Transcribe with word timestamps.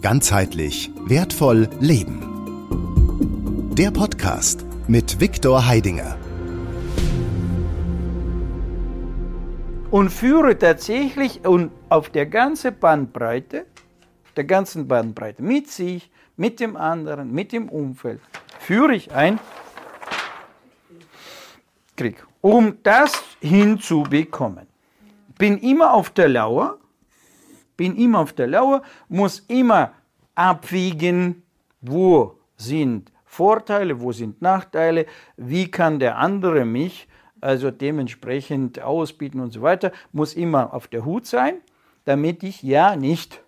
Ganzheitlich 0.00 0.92
wertvoll 1.06 1.68
leben. 1.80 2.20
Der 3.74 3.90
Podcast 3.90 4.64
mit 4.86 5.20
Viktor 5.20 5.66
Heidinger. 5.66 6.16
Und 9.90 10.10
führe 10.10 10.56
tatsächlich 10.56 11.44
und 11.44 11.72
auf 11.88 12.10
der 12.10 12.26
ganzen 12.26 12.78
Bandbreite, 12.78 13.66
der 14.36 14.44
ganzen 14.44 14.86
Bandbreite, 14.86 15.42
mit 15.42 15.68
sich, 15.68 16.08
mit 16.36 16.60
dem 16.60 16.76
anderen, 16.76 17.32
mit 17.32 17.50
dem 17.50 17.68
Umfeld, 17.68 18.20
führe 18.60 18.94
ich 18.94 19.12
ein 19.12 19.40
Krieg, 21.96 22.24
um 22.40 22.76
das 22.84 23.20
hinzubekommen. 23.40 24.68
Bin 25.38 25.58
immer 25.58 25.92
auf 25.92 26.10
der 26.10 26.28
Lauer, 26.28 26.78
bin 27.78 27.96
immer 27.96 28.18
auf 28.18 28.34
der 28.34 28.48
Lauer, 28.48 28.82
muss 29.08 29.38
immer 29.48 29.94
abwiegen, 30.34 31.42
wo 31.80 32.38
sind 32.56 33.10
Vorteile, 33.24 34.00
wo 34.00 34.12
sind 34.12 34.42
Nachteile, 34.42 35.06
wie 35.36 35.70
kann 35.70 35.98
der 35.98 36.18
andere 36.18 36.66
mich 36.66 37.08
also 37.40 37.70
dementsprechend 37.70 38.80
ausbieten 38.80 39.38
und 39.38 39.52
so 39.52 39.62
weiter, 39.62 39.92
muss 40.10 40.34
immer 40.34 40.74
auf 40.74 40.88
der 40.88 41.04
Hut 41.04 41.24
sein, 41.24 41.60
damit 42.04 42.42
ich 42.42 42.64
ja 42.64 42.96
nicht 42.96 43.40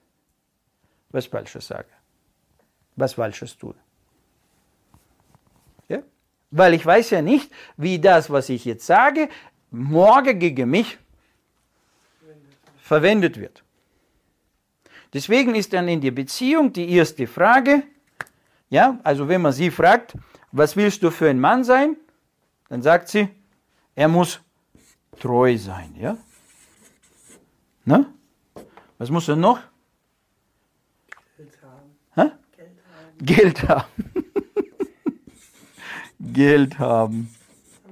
was 1.10 1.26
Falsches 1.26 1.66
sage, 1.66 1.88
was 2.94 3.14
Falsches 3.14 3.58
tue. 3.58 3.74
Ja? 5.88 6.02
Weil 6.52 6.74
ich 6.74 6.86
weiß 6.86 7.10
ja 7.10 7.20
nicht, 7.20 7.50
wie 7.76 7.98
das, 7.98 8.30
was 8.30 8.48
ich 8.48 8.64
jetzt 8.64 8.86
sage, 8.86 9.28
morgen 9.72 10.38
gegen 10.38 10.70
mich 10.70 10.98
verwendet 12.78 13.40
wird. 13.40 13.64
Deswegen 15.12 15.54
ist 15.54 15.72
dann 15.72 15.88
in 15.88 16.00
der 16.00 16.12
Beziehung 16.12 16.72
die 16.72 16.90
erste 16.90 17.26
Frage, 17.26 17.82
ja, 18.68 18.98
also 19.02 19.28
wenn 19.28 19.42
man 19.42 19.52
sie 19.52 19.70
fragt, 19.70 20.14
was 20.52 20.76
willst 20.76 21.02
du 21.02 21.10
für 21.10 21.28
ein 21.28 21.40
Mann 21.40 21.64
sein? 21.64 21.96
Dann 22.68 22.82
sagt 22.82 23.08
sie, 23.08 23.28
er 23.96 24.08
muss 24.08 24.40
treu 25.18 25.56
sein, 25.58 25.94
ja? 25.98 26.16
Na? 27.84 28.06
Was 28.98 29.10
muss 29.10 29.28
er 29.28 29.36
noch? 29.36 29.60
Geld 31.36 31.58
haben. 31.62 31.90
Hä? 32.14 32.30
Geld 32.56 32.78
haben. 32.88 33.14
Geld 33.18 33.58
haben. 33.68 34.14
Geld 36.34 36.78
haben. 36.78 37.34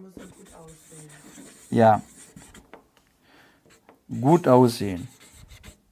Muss 0.00 0.14
gut 0.14 0.54
aussehen. 0.54 1.10
Ja. 1.70 2.02
Gut 4.20 4.46
aussehen. 4.46 5.08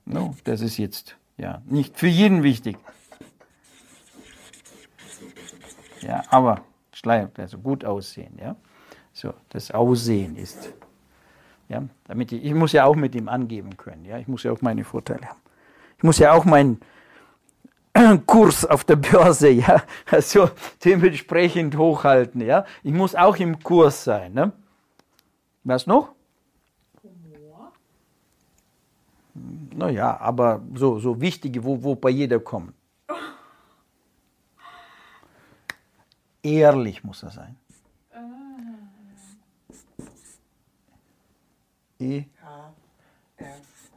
No, 0.06 0.36
das 0.44 0.60
ist 0.60 0.78
jetzt 0.78 1.16
ja 1.36 1.60
nicht 1.66 1.98
für 1.98 2.06
jeden 2.06 2.42
wichtig. 2.42 2.78
Ja, 6.00 6.22
aber 6.30 6.62
Schleier, 6.92 7.30
also 7.36 7.58
gut 7.58 7.84
aussehen, 7.84 8.38
ja. 8.40 8.56
So, 9.12 9.34
das 9.48 9.70
Aussehen 9.70 10.36
ist. 10.36 10.72
Ja, 11.68 11.82
damit 12.04 12.30
ich, 12.30 12.44
ich 12.44 12.54
muss 12.54 12.72
ja 12.72 12.84
auch 12.84 12.94
mit 12.94 13.14
ihm 13.16 13.28
angeben 13.28 13.76
können, 13.76 14.04
ja. 14.04 14.18
Ich 14.18 14.28
muss 14.28 14.44
ja 14.44 14.52
auch 14.52 14.60
meine 14.60 14.84
Vorteile 14.84 15.28
haben. 15.28 15.40
Ich 15.98 16.04
muss 16.04 16.18
ja 16.18 16.32
auch 16.32 16.44
meinen 16.44 16.80
Kurs 18.26 18.64
auf 18.64 18.84
der 18.84 18.96
Börse, 18.96 19.48
ja, 19.48 19.82
also 20.10 20.50
dementsprechend 20.84 21.76
hochhalten, 21.76 22.40
ja. 22.42 22.64
Ich 22.84 22.92
muss 22.92 23.16
auch 23.16 23.36
im 23.36 23.60
Kurs 23.60 24.04
sein, 24.04 24.34
ne? 24.34 24.52
Was 25.64 25.88
noch? 25.88 26.15
Naja, 29.74 30.18
aber 30.20 30.62
so, 30.74 30.98
so 30.98 31.20
wichtige, 31.20 31.62
wo, 31.62 31.82
wo 31.82 31.94
bei 31.94 32.10
jeder 32.10 32.40
kommen. 32.40 32.74
Ehrlich 36.42 37.02
muss 37.04 37.22
er 37.22 37.30
sein. 37.30 37.56
E, 41.98 42.24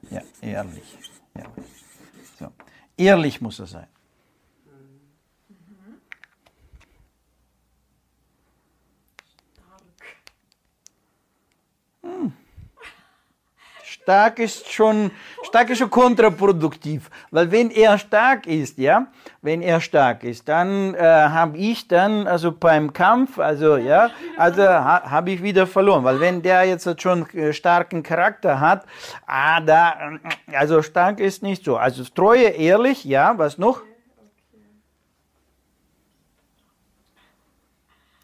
Ja. 0.09 0.22
Ehrlich. 0.41 0.97
Ja. 1.35 1.45
So. 2.38 2.51
Ehrlich 2.97 3.41
muss 3.41 3.59
er 3.59 3.67
sein. 3.67 3.88
Stark 14.09 14.39
ist 14.39 14.71
schon, 14.71 15.11
stark 15.43 15.69
ist 15.69 15.77
schon 15.77 15.91
kontraproduktiv, 15.91 17.11
weil 17.29 17.51
wenn 17.51 17.69
er 17.69 17.99
stark 17.99 18.47
ist, 18.47 18.79
ja, 18.79 19.05
wenn 19.43 19.61
er 19.61 19.79
stark 19.81 20.23
ist, 20.23 20.49
dann 20.49 20.95
äh, 20.95 20.99
habe 20.99 21.55
ich 21.59 21.87
dann 21.87 22.25
also 22.25 22.51
beim 22.51 22.91
Kampf, 22.91 23.37
also 23.37 23.77
ja, 23.77 24.09
also 24.35 24.63
ha, 24.63 25.03
habe 25.11 25.29
ich 25.29 25.43
wieder 25.43 25.67
verloren, 25.67 26.03
weil 26.03 26.19
wenn 26.19 26.41
der 26.41 26.63
jetzt 26.63 26.89
schon 26.99 27.29
äh, 27.35 27.53
starken 27.53 28.01
Charakter 28.01 28.59
hat, 28.59 28.87
ah, 29.27 29.61
da, 29.61 30.17
also 30.53 30.81
stark 30.81 31.19
ist 31.19 31.43
nicht 31.43 31.63
so, 31.63 31.77
also 31.77 32.03
Treue, 32.03 32.47
ehrlich, 32.47 33.05
ja, 33.05 33.37
was 33.37 33.59
noch? 33.59 33.83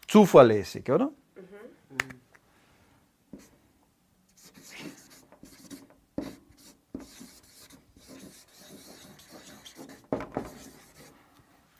Zuverlässig, 0.08 0.90
oder? 0.90 1.10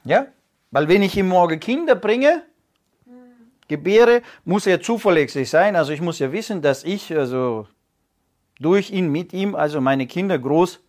Ja? 0.06 0.26
Weil 0.70 0.88
wenn 0.88 1.02
ich 1.02 1.16
ihm 1.16 1.28
morgen 1.28 1.60
Kinder 1.60 1.94
bringe, 1.94 2.42
gebäre, 3.68 4.22
muss 4.44 4.66
er 4.66 4.80
zuverlässig 4.80 5.50
sein. 5.50 5.76
Also 5.76 5.92
ich 5.92 6.00
muss 6.00 6.18
ja 6.18 6.30
wissen, 6.32 6.62
dass 6.62 6.84
ich 6.84 7.14
also 7.16 7.66
durch 8.58 8.90
ihn, 8.90 9.10
mit 9.10 9.32
ihm, 9.32 9.54
also 9.54 9.80
meine 9.80 10.06
Kinder 10.06 10.38
groß. 10.38 10.80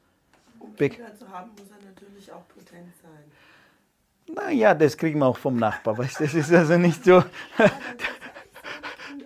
Um 0.59 0.75
Kinder 0.75 1.15
zu 1.15 1.29
haben, 1.31 1.49
muss 1.57 1.67
er 1.69 1.85
natürlich 1.85 2.31
auch 2.31 2.47
potent 2.47 2.93
sein. 3.01 4.35
Naja, 4.35 4.73
das 4.73 4.95
kriegen 4.95 5.19
wir 5.19 5.25
auch 5.25 5.37
vom 5.37 5.57
Nachbar. 5.57 5.97
Weißt? 5.97 6.21
Das 6.21 6.33
ist 6.33 6.53
also 6.53 6.77
nicht 6.77 7.03
so. 7.03 7.23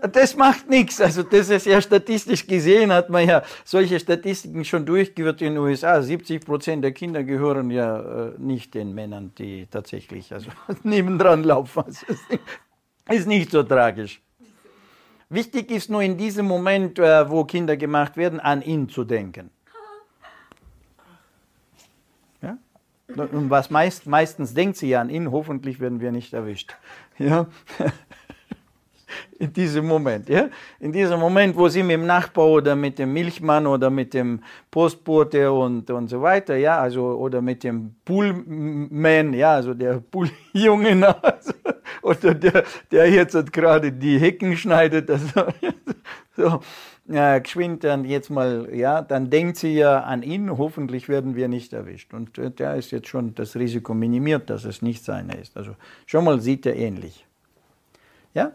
Das 0.02 0.36
macht 0.36 0.68
nichts. 0.68 1.00
Also 1.00 1.22
das 1.22 1.50
ist 1.50 1.68
ja 1.68 1.80
statistisch 1.80 2.48
gesehen, 2.48 2.92
hat 2.92 3.10
man 3.10 3.28
ja 3.28 3.44
solche 3.64 4.00
Statistiken 4.00 4.66
schon 4.66 4.86
durchgeführt 4.86 5.42
in 5.42 5.54
den 5.54 5.58
USA. 5.58 6.02
70 6.02 6.44
Prozent 6.44 6.84
der 6.84 6.92
Kinder 6.92 7.24
gehören 7.24 7.70
ja 7.70 8.30
äh, 8.30 8.32
nicht 8.38 8.74
den 8.74 8.96
Männern, 8.96 9.32
die 9.38 9.68
tatsächlich 9.70 10.34
also 10.34 10.50
nebendran 10.84 11.44
laufen. 11.44 11.84
Also 11.86 12.06
es 13.06 13.20
ist 13.20 13.28
nicht 13.28 13.52
so 13.52 13.62
tragisch. 13.62 14.22
Wichtig 15.30 15.70
ist 15.70 15.90
nur 15.90 16.02
in 16.02 16.18
diesem 16.18 16.48
Moment, 16.48 16.98
äh, 16.98 17.30
wo 17.30 17.44
Kinder 17.46 17.78
gemacht 17.78 18.18
werden, 18.18 18.40
an 18.40 18.62
ihn 18.62 18.90
zu 18.90 19.04
denken. 19.04 19.52
Und 23.18 23.50
was 23.50 23.70
meist, 23.70 24.08
meistens 24.08 24.54
denkt 24.54 24.78
sie 24.78 24.90
ja 24.90 25.02
an 25.02 25.10
ihn, 25.10 25.32
hoffentlich 25.32 25.80
werden 25.80 26.00
wir 26.00 26.12
nicht 26.12 26.34
erwischt. 26.34 26.76
Ja? 27.18 27.48
In 29.40 29.54
diesem 29.54 29.86
Moment, 29.86 30.30
ja? 30.30 30.50
In 30.80 30.92
diesem 30.92 31.20
Moment, 31.20 31.56
wo 31.56 31.68
sie 31.68 31.84
mit 31.84 31.94
dem 31.94 32.06
Nachbar 32.06 32.48
oder 32.48 32.76
mit 32.76 33.00
dem 33.00 33.14
Milchmann 33.14 33.68
oder 33.68 33.90
mit 33.90 34.14
dem 34.14 34.42
Postbote 34.70 35.52
und, 35.52 35.90
und 35.90 36.08
so 36.08 36.22
weiter, 36.22 36.56
ja, 36.56 36.80
also 36.80 37.04
oder 37.04 37.42
mit 37.42 37.64
dem 37.64 37.96
Poolman, 38.06 39.34
ja, 39.34 39.56
also 39.56 39.74
der 39.74 40.00
Pooljungen, 40.12 41.04
also, 41.04 41.54
oder 42.02 42.34
der, 42.34 42.64
der 42.92 43.10
jetzt 43.10 43.36
halt 43.36 43.52
gerade 43.52 43.92
die 43.92 44.20
Hecken 44.20 44.56
schneidet, 44.58 45.10
also, 45.10 45.46
so, 46.36 46.60
ja, 47.08 47.40
geschwind 47.40 47.84
dann 47.84 48.06
jetzt 48.06 48.30
mal, 48.30 48.70
ja, 48.74 49.02
dann 49.02 49.30
denkt 49.30 49.58
sie 49.58 49.74
ja 49.74 50.02
an 50.02 50.24
ihn, 50.24 50.58
hoffentlich 50.58 51.10
werden 51.10 51.36
wir 51.36 51.48
nicht 51.48 51.74
erwischt. 51.74 52.14
Und 52.14 52.38
äh, 52.38 52.52
da 52.52 52.76
ist 52.76 52.92
jetzt 52.92 53.08
schon 53.08 53.35
das 53.35 53.56
Risiko 53.56 53.94
minimiert, 53.94 54.50
dass 54.50 54.64
es 54.64 54.82
nicht 54.82 55.03
seiner 55.03 55.38
ist. 55.38 55.58
Also 55.58 55.76
schon 56.06 56.24
mal 56.24 56.40
sieht 56.40 56.66
er 56.66 56.76
ähnlich. 56.76 57.26
Ja? 58.34 58.53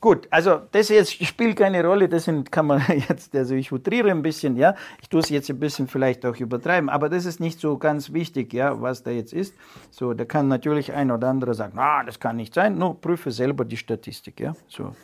Gut, 0.01 0.27
also 0.29 0.61
das 0.71 0.89
jetzt 0.89 1.13
spielt 1.25 1.57
keine 1.57 1.83
Rolle, 1.83 2.07
das 2.07 2.29
kann 2.51 2.67
man 2.67 2.83
jetzt, 3.09 3.35
also 3.35 3.55
ich 3.55 3.71
outriere 3.71 4.11
ein 4.11 4.21
bisschen, 4.21 4.55
ja, 4.55 4.75
ich 5.01 5.09
tue 5.09 5.21
es 5.21 5.29
jetzt 5.29 5.49
ein 5.49 5.59
bisschen 5.59 5.87
vielleicht 5.87 6.25
auch 6.25 6.35
übertreiben, 6.35 6.89
aber 6.89 7.09
das 7.09 7.25
ist 7.25 7.39
nicht 7.39 7.59
so 7.59 7.77
ganz 7.77 8.13
wichtig, 8.13 8.53
ja, 8.53 8.79
was 8.79 9.01
da 9.01 9.09
jetzt 9.09 9.33
ist. 9.33 9.55
So, 9.89 10.13
da 10.13 10.25
kann 10.25 10.47
natürlich 10.47 10.93
ein 10.93 11.09
oder 11.09 11.29
andere 11.29 11.55
sagen, 11.55 11.79
ah, 11.79 12.03
das 12.03 12.19
kann 12.19 12.35
nicht 12.35 12.53
sein, 12.53 12.77
nur 12.77 13.01
prüfe 13.01 13.31
selber 13.31 13.65
die 13.65 13.77
Statistik, 13.77 14.39
ja, 14.39 14.53
so. 14.67 14.95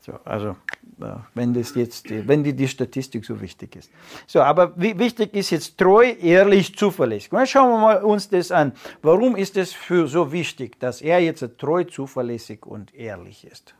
So, 0.00 0.18
also, 0.24 0.56
äh, 1.00 1.16
wenn 1.34 1.52
das 1.52 1.74
jetzt, 1.74 2.10
äh, 2.10 2.26
wenn 2.26 2.42
die, 2.42 2.54
die 2.54 2.68
Statistik 2.68 3.24
so 3.24 3.38
wichtig 3.38 3.76
ist. 3.76 3.90
So, 4.26 4.40
aber 4.40 4.72
wie, 4.80 4.98
wichtig 4.98 5.34
ist 5.34 5.50
jetzt 5.50 5.76
treu, 5.76 6.14
ehrlich, 6.20 6.74
zuverlässig. 6.74 7.30
Und 7.32 7.46
schauen 7.46 7.70
wir 7.70 7.78
mal 7.78 8.02
uns 8.02 8.28
das 8.28 8.50
an. 8.50 8.72
Warum 9.02 9.36
ist 9.36 9.58
es 9.58 9.74
für 9.74 10.08
so 10.08 10.32
wichtig, 10.32 10.80
dass 10.80 11.02
er 11.02 11.20
jetzt 11.20 11.44
treu, 11.58 11.84
zuverlässig 11.84 12.64
und 12.64 12.94
ehrlich 12.94 13.44
ist? 13.44 13.74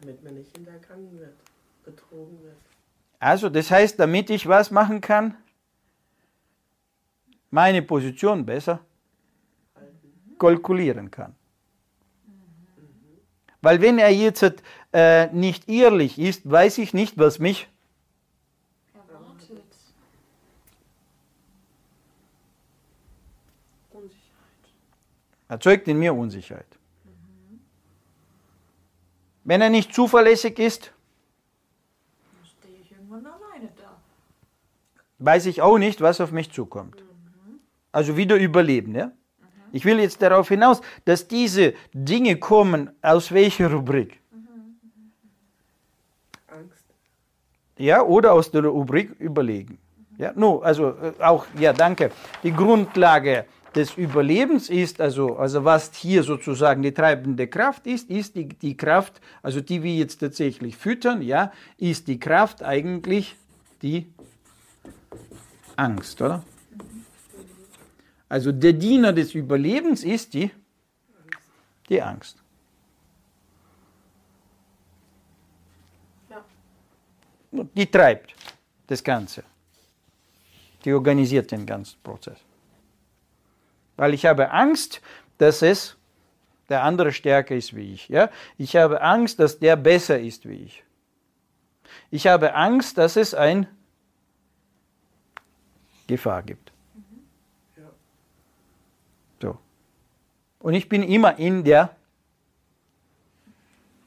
Damit 0.00 0.22
man 0.22 0.34
nicht 0.34 0.54
hintergangen 0.54 1.18
wird, 1.18 1.34
betrogen 1.84 2.42
wird. 2.42 2.56
Also, 3.18 3.48
das 3.48 3.70
heißt, 3.70 3.98
damit 3.98 4.28
ich 4.28 4.46
was 4.46 4.70
machen 4.70 5.00
kann, 5.00 5.34
meine 7.50 7.80
Position 7.80 8.44
besser 8.44 8.80
kalkulieren 10.38 11.10
kann. 11.10 11.34
Weil 13.60 13.80
wenn 13.80 13.98
er 13.98 14.10
jetzt 14.10 14.62
äh, 14.92 15.26
nicht 15.32 15.68
ehrlich 15.68 16.18
ist, 16.18 16.48
weiß 16.48 16.78
ich 16.78 16.94
nicht, 16.94 17.18
was 17.18 17.38
mich 17.38 17.68
Erwartet. 18.94 19.64
Unsicherheit. 23.90 24.70
erzeugt 25.48 25.88
in 25.88 25.98
mir 25.98 26.14
Unsicherheit. 26.14 26.66
Wenn 29.44 29.60
er 29.62 29.70
nicht 29.70 29.94
zuverlässig 29.94 30.58
ist, 30.58 30.92
Dann 32.32 32.44
stehe 32.46 32.76
ich 32.80 32.92
irgendwann 32.92 33.26
alleine 33.26 33.70
da. 33.76 33.96
weiß 35.18 35.46
ich 35.46 35.62
auch 35.62 35.78
nicht, 35.78 36.00
was 36.00 36.20
auf 36.20 36.30
mich 36.32 36.52
zukommt. 36.52 37.02
Also 37.90 38.16
wieder 38.16 38.36
überleben. 38.36 38.94
Ja? 38.94 39.12
Ich 39.72 39.84
will 39.84 40.00
jetzt 40.00 40.22
darauf 40.22 40.48
hinaus, 40.48 40.80
dass 41.04 41.28
diese 41.28 41.74
Dinge 41.92 42.36
kommen 42.36 42.90
aus 43.02 43.32
welcher 43.32 43.70
Rubrik? 43.70 44.20
Angst. 46.46 46.84
Ja, 47.76 48.02
oder 48.02 48.32
aus 48.32 48.50
der 48.50 48.64
Rubrik 48.64 49.10
überlegen. 49.18 49.78
Ja, 50.16 50.32
no, 50.34 50.58
also 50.60 50.88
äh, 50.88 51.22
auch, 51.22 51.46
ja, 51.58 51.72
danke. 51.72 52.10
Die 52.42 52.52
Grundlage 52.52 53.44
des 53.74 53.94
Überlebens 53.96 54.70
ist, 54.70 55.00
also, 55.00 55.36
also 55.36 55.64
was 55.64 55.94
hier 55.94 56.22
sozusagen 56.22 56.82
die 56.82 56.92
treibende 56.92 57.46
Kraft 57.46 57.86
ist, 57.86 58.10
ist 58.10 58.34
die, 58.34 58.48
die 58.48 58.76
Kraft, 58.76 59.20
also 59.42 59.60
die 59.60 59.82
wir 59.82 59.94
jetzt 59.94 60.18
tatsächlich 60.18 60.76
füttern, 60.76 61.22
ja, 61.22 61.52
ist 61.76 62.08
die 62.08 62.18
Kraft 62.18 62.62
eigentlich 62.62 63.36
die 63.82 64.12
Angst, 65.76 66.20
oder? 66.20 66.42
Also 68.28 68.52
der 68.52 68.74
Diener 68.74 69.12
des 69.12 69.34
Überlebens 69.34 70.04
ist 70.04 70.34
die, 70.34 70.50
die 71.88 72.02
Angst. 72.02 72.36
Ja. 76.30 76.44
Die 77.52 77.86
treibt 77.86 78.34
das 78.86 79.02
Ganze. 79.02 79.44
Die 80.84 80.92
organisiert 80.92 81.50
den 81.50 81.64
ganzen 81.64 81.98
Prozess. 82.02 82.38
Weil 83.96 84.14
ich 84.14 84.26
habe 84.26 84.50
Angst, 84.50 85.00
dass 85.38 85.62
es 85.62 85.96
der 86.68 86.82
andere 86.82 87.12
stärker 87.12 87.56
ist 87.56 87.74
wie 87.74 87.94
ich. 87.94 88.08
Ja? 88.08 88.30
Ich 88.58 88.76
habe 88.76 89.00
Angst, 89.00 89.40
dass 89.40 89.58
der 89.58 89.76
besser 89.76 90.18
ist 90.20 90.48
wie 90.48 90.64
ich. 90.64 90.84
Ich 92.10 92.26
habe 92.26 92.54
Angst, 92.54 92.98
dass 92.98 93.16
es 93.16 93.34
ein 93.34 93.66
Gefahr 96.06 96.42
gibt. 96.42 96.72
So. 99.40 99.58
Und 100.60 100.74
ich 100.74 100.88
bin 100.88 101.02
immer 101.02 101.38
in 101.38 101.64
der 101.64 101.94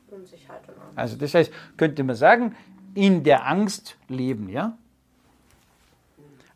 Unsicherheit 0.09 0.68
und 0.68 0.81
Angst. 0.81 0.98
Also 0.98 1.18
das 1.18 1.33
heißt, 1.33 1.51
könnte 1.77 2.03
man 2.03 2.15
sagen, 2.15 2.56
in 2.94 3.24
der 3.24 3.48
Angst 3.48 3.98
leben, 4.07 4.50
ja? 4.50 4.77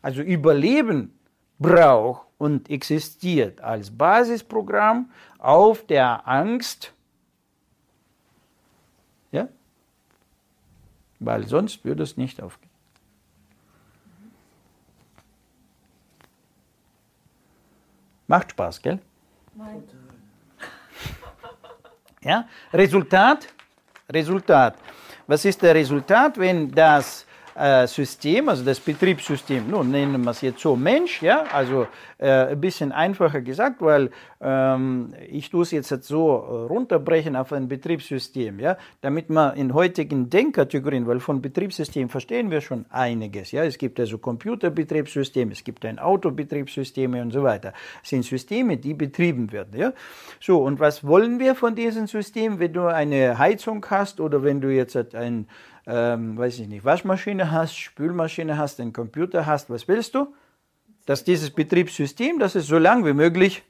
Also 0.02 0.22
Überleben 0.22 1.18
braucht 1.58 2.26
und 2.38 2.70
existiert 2.70 3.60
als 3.60 3.90
Basisprogramm 3.90 5.10
auf 5.38 5.86
der 5.86 6.28
Angst, 6.28 6.92
ja? 9.32 9.48
Weil 11.18 11.46
sonst 11.46 11.84
würde 11.84 12.02
es 12.02 12.16
nicht 12.16 12.42
aufgehen. 12.42 12.70
Macht 18.26 18.50
Spaß, 18.50 18.82
gell? 18.82 19.00
Ja? 22.22 22.48
Resultat, 22.72 23.48
Resultat. 24.10 24.76
Was 25.26 25.44
ist 25.44 25.62
der 25.62 25.74
Resultat, 25.74 26.38
wenn 26.38 26.70
das 26.70 27.25
äh, 27.56 27.86
System, 27.86 28.48
also 28.48 28.64
das 28.64 28.80
Betriebssystem, 28.80 29.70
nun 29.70 29.90
nennen 29.90 30.22
wir 30.22 30.30
es 30.30 30.40
jetzt 30.42 30.60
so 30.60 30.76
Mensch, 30.76 31.22
ja, 31.22 31.44
also 31.52 31.86
äh, 32.18 32.28
ein 32.28 32.60
bisschen 32.60 32.92
einfacher 32.92 33.40
gesagt, 33.40 33.80
weil 33.80 34.10
ähm, 34.40 35.14
ich 35.28 35.50
tue 35.50 35.62
es 35.62 35.70
jetzt 35.70 35.88
so 36.04 36.28
äh, 36.28 36.72
runterbrechen 36.72 37.34
auf 37.34 37.52
ein 37.52 37.68
Betriebssystem, 37.68 38.60
ja, 38.60 38.76
damit 39.00 39.30
man 39.30 39.56
in 39.56 39.72
heutigen 39.72 40.28
Denkkategorien, 40.28 41.06
weil 41.06 41.20
von 41.20 41.40
Betriebssystem 41.40 42.10
verstehen 42.10 42.50
wir 42.50 42.60
schon 42.60 42.84
einiges, 42.90 43.52
ja, 43.52 43.64
es 43.64 43.78
gibt 43.78 43.98
also 43.98 44.18
Computerbetriebssystem, 44.18 45.50
es 45.50 45.64
gibt 45.64 45.84
ein 45.86 45.98
Autobetriebssysteme 45.98 47.22
und 47.22 47.30
so 47.30 47.42
weiter, 47.42 47.72
das 48.00 48.10
sind 48.10 48.24
Systeme, 48.24 48.76
die 48.76 48.92
betrieben 48.92 49.50
werden, 49.52 49.78
ja. 49.78 49.92
So, 50.40 50.62
und 50.62 50.78
was 50.78 51.06
wollen 51.06 51.38
wir 51.38 51.54
von 51.54 51.74
diesem 51.74 52.06
System, 52.06 52.58
wenn 52.58 52.74
du 52.74 52.86
eine 52.86 53.38
Heizung 53.38 53.84
hast 53.88 54.20
oder 54.20 54.42
wenn 54.42 54.60
du 54.60 54.68
jetzt 54.68 54.96
ein 55.14 55.46
ähm, 55.86 56.36
weiß 56.36 56.58
ich 56.58 56.68
nicht, 56.68 56.84
Waschmaschine 56.84 57.50
hast, 57.50 57.76
Spülmaschine 57.76 58.58
hast, 58.58 58.80
einen 58.80 58.92
Computer 58.92 59.46
hast, 59.46 59.70
was 59.70 59.86
willst 59.88 60.14
du? 60.14 60.34
Dass 61.06 61.22
dieses 61.22 61.50
Betriebssystem, 61.50 62.38
dass 62.38 62.54
es 62.54 62.66
so 62.66 62.78
lang 62.78 63.04
wie 63.04 63.12
möglich 63.12 63.62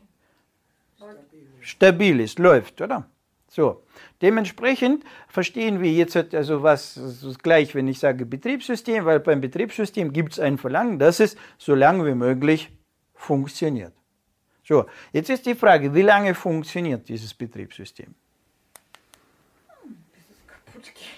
stabil 1.60 2.20
ist, 2.20 2.38
läuft, 2.38 2.80
oder? 2.80 3.06
So. 3.48 3.82
Dementsprechend 4.22 5.04
verstehen 5.28 5.82
wir 5.82 5.92
jetzt 5.92 6.16
halt 6.16 6.34
also 6.34 6.62
was 6.62 6.98
gleich, 7.42 7.74
wenn 7.74 7.86
ich 7.86 7.98
sage 7.98 8.24
Betriebssystem, 8.24 9.04
weil 9.04 9.20
beim 9.20 9.42
Betriebssystem 9.42 10.12
gibt 10.12 10.32
es 10.32 10.40
ein 10.40 10.56
Verlangen, 10.56 10.98
dass 10.98 11.20
es 11.20 11.36
so 11.58 11.74
lange 11.74 12.06
wie 12.06 12.14
möglich 12.14 12.70
funktioniert. 13.14 13.92
So, 14.64 14.86
jetzt 15.12 15.28
ist 15.30 15.44
die 15.44 15.54
Frage, 15.54 15.94
wie 15.94 16.02
lange 16.02 16.34
funktioniert 16.34 17.08
dieses 17.08 17.34
Betriebssystem? 17.34 18.14
Bis 19.84 20.24
es 20.30 20.46
kaputt 20.46 20.94
geht. 20.94 21.15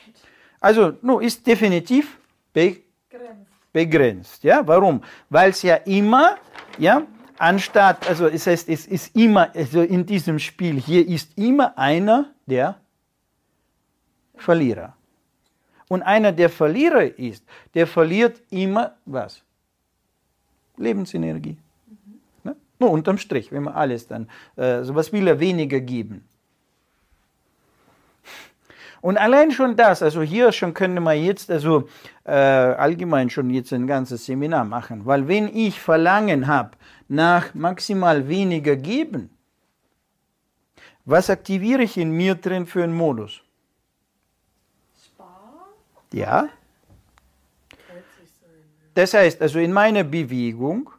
Also, 0.60 0.94
nu, 1.02 1.20
ist 1.20 1.46
definitiv 1.46 2.18
be 2.52 2.76
Grenzt. 3.08 3.72
begrenzt. 3.72 4.44
Ja, 4.44 4.66
warum? 4.66 5.02
Weil 5.30 5.50
es 5.50 5.62
ja 5.62 5.76
immer, 5.76 6.36
ja, 6.78 7.02
anstatt, 7.38 8.08
also 8.08 8.26
es 8.26 8.46
heißt, 8.46 8.68
es 8.68 8.86
ist 8.86 9.14
immer, 9.16 9.54
also 9.54 9.82
in 9.82 10.04
diesem 10.04 10.38
Spiel 10.38 10.80
hier 10.80 11.06
ist 11.06 11.36
immer 11.38 11.76
einer 11.78 12.32
der 12.46 12.76
Verlierer. 14.36 14.94
Und 15.88 16.02
einer 16.02 16.32
der 16.32 16.50
Verlierer 16.50 17.18
ist, 17.18 17.44
der 17.74 17.86
verliert 17.86 18.42
immer 18.50 18.96
was? 19.06 19.42
Lebensenergie. 20.76 21.56
Ne? 22.44 22.56
Nur 22.78 22.90
unterm 22.90 23.18
Strich, 23.18 23.50
wenn 23.50 23.64
man 23.64 23.74
alles 23.74 24.06
dann, 24.06 24.28
äh, 24.56 24.82
so 24.82 24.94
was 24.94 25.12
will 25.12 25.26
er 25.26 25.40
weniger 25.40 25.80
geben. 25.80 26.24
Und 29.00 29.16
allein 29.16 29.50
schon 29.52 29.76
das, 29.76 30.02
also 30.02 30.22
hier 30.22 30.50
schon 30.52 30.74
könnte 30.74 31.00
man 31.00 31.22
jetzt 31.22 31.50
also 31.50 31.88
äh, 32.24 32.32
allgemein 32.32 33.30
schon 33.30 33.50
jetzt 33.50 33.72
ein 33.72 33.86
ganzes 33.86 34.26
Seminar 34.26 34.64
machen, 34.64 35.06
weil 35.06 35.28
wenn 35.28 35.54
ich 35.54 35.80
Verlangen 35.80 36.46
habe 36.46 36.72
nach 37.08 37.54
maximal 37.54 38.28
weniger 38.28 38.76
geben, 38.76 39.30
was 41.04 41.30
aktiviere 41.30 41.82
ich 41.82 41.96
in 41.96 42.10
mir 42.10 42.34
drin 42.34 42.66
für 42.66 42.82
einen 42.82 42.94
Modus? 42.94 43.40
Spar. 45.02 45.68
Ja, 46.12 46.48
das 48.94 49.14
heißt 49.14 49.40
also 49.40 49.60
in 49.60 49.72
meiner 49.72 50.02
Bewegung, 50.02 50.90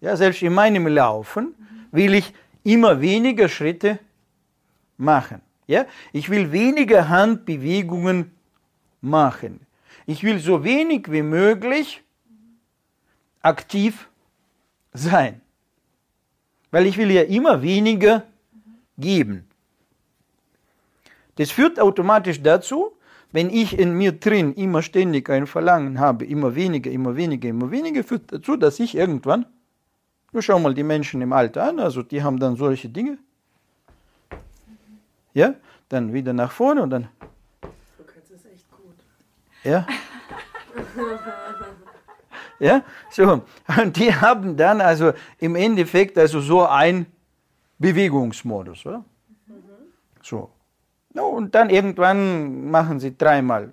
ja 0.00 0.16
selbst 0.16 0.42
in 0.42 0.54
meinem 0.54 0.86
Laufen 0.86 1.54
will 1.90 2.14
ich 2.14 2.32
immer 2.62 3.00
weniger 3.00 3.48
Schritte 3.48 3.98
machen. 4.96 5.42
Ja? 5.70 5.86
Ich 6.12 6.28
will 6.28 6.50
weniger 6.50 7.08
Handbewegungen 7.08 8.32
machen. 9.00 9.60
Ich 10.04 10.24
will 10.24 10.40
so 10.40 10.64
wenig 10.64 11.10
wie 11.12 11.22
möglich 11.22 12.02
aktiv 13.40 14.08
sein. 14.92 15.40
Weil 16.72 16.86
ich 16.86 16.98
will 16.98 17.10
ja 17.12 17.22
immer 17.22 17.62
weniger 17.62 18.24
geben. 18.98 19.46
Das 21.36 21.52
führt 21.52 21.78
automatisch 21.78 22.42
dazu, 22.42 22.96
wenn 23.30 23.48
ich 23.48 23.78
in 23.78 23.94
mir 23.94 24.10
drin 24.10 24.52
immer 24.54 24.82
ständig 24.82 25.30
ein 25.30 25.46
Verlangen 25.46 26.00
habe, 26.00 26.24
immer 26.26 26.56
weniger, 26.56 26.90
immer 26.90 27.14
weniger, 27.14 27.48
immer 27.48 27.70
weniger, 27.70 28.02
führt 28.02 28.32
dazu, 28.32 28.56
dass 28.56 28.80
ich 28.80 28.96
irgendwann, 28.96 29.46
nur 30.32 30.42
schau 30.42 30.58
mal 30.58 30.74
die 30.74 30.82
Menschen 30.82 31.22
im 31.22 31.32
Alter 31.32 31.68
an, 31.68 31.78
also 31.78 32.02
die 32.02 32.24
haben 32.24 32.40
dann 32.40 32.56
solche 32.56 32.88
Dinge, 32.88 33.18
ja, 35.34 35.54
dann 35.88 36.12
wieder 36.12 36.32
nach 36.32 36.52
vorne 36.52 36.82
und 36.82 36.90
dann, 36.90 37.08
Du 37.60 38.04
kannst 38.04 38.30
es 38.30 38.44
echt 38.46 38.70
gut. 38.70 38.94
ja. 39.64 39.86
Ja, 42.60 42.82
so. 43.10 43.42
Und 43.80 43.96
die 43.96 44.14
haben 44.14 44.54
dann 44.54 44.82
also 44.82 45.14
im 45.38 45.56
Endeffekt 45.56 46.18
also 46.18 46.40
so 46.42 46.66
ein 46.66 47.06
Bewegungsmodus, 47.78 48.84
oder? 48.84 49.02
So. 50.22 50.50
No, 51.14 51.28
und 51.28 51.54
dann 51.54 51.70
irgendwann 51.70 52.70
machen 52.70 53.00
sie 53.00 53.16
dreimal. 53.16 53.72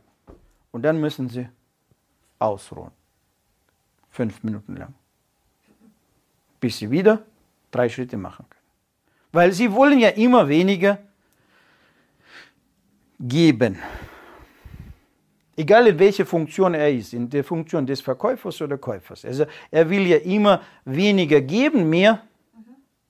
Und 0.72 0.84
dann 0.84 1.02
müssen 1.02 1.28
sie 1.28 1.50
ausruhen. 2.40 2.92
Fünf 4.10 4.42
Minuten 4.44 4.78
lang. 4.78 4.94
Bis 6.62 6.78
sie 6.78 6.90
wieder 6.90 7.22
drei 7.70 7.90
Schritte 7.90 8.16
machen 8.16 8.46
können. 8.50 8.64
Weil 9.34 9.52
sie 9.52 9.72
wollen 9.74 10.00
ja 10.00 10.10
immer 10.10 10.48
weniger 10.48 10.98
geben. 13.20 13.78
Egal 15.56 15.88
in 15.88 15.98
welcher 15.98 16.26
Funktion 16.26 16.74
er 16.76 16.92
ist, 16.92 17.14
in 17.14 17.30
der 17.30 17.44
Funktion 17.44 17.86
des 17.86 18.02
Verkäufers 18.02 18.62
oder 18.62 18.78
Käufers. 18.78 19.26
Also 19.26 19.46
er 19.72 19.90
will 19.90 20.06
ja 20.06 20.18
immer 20.18 20.62
weniger 20.86 21.42
geben, 21.42 21.90
mehr 21.90 22.22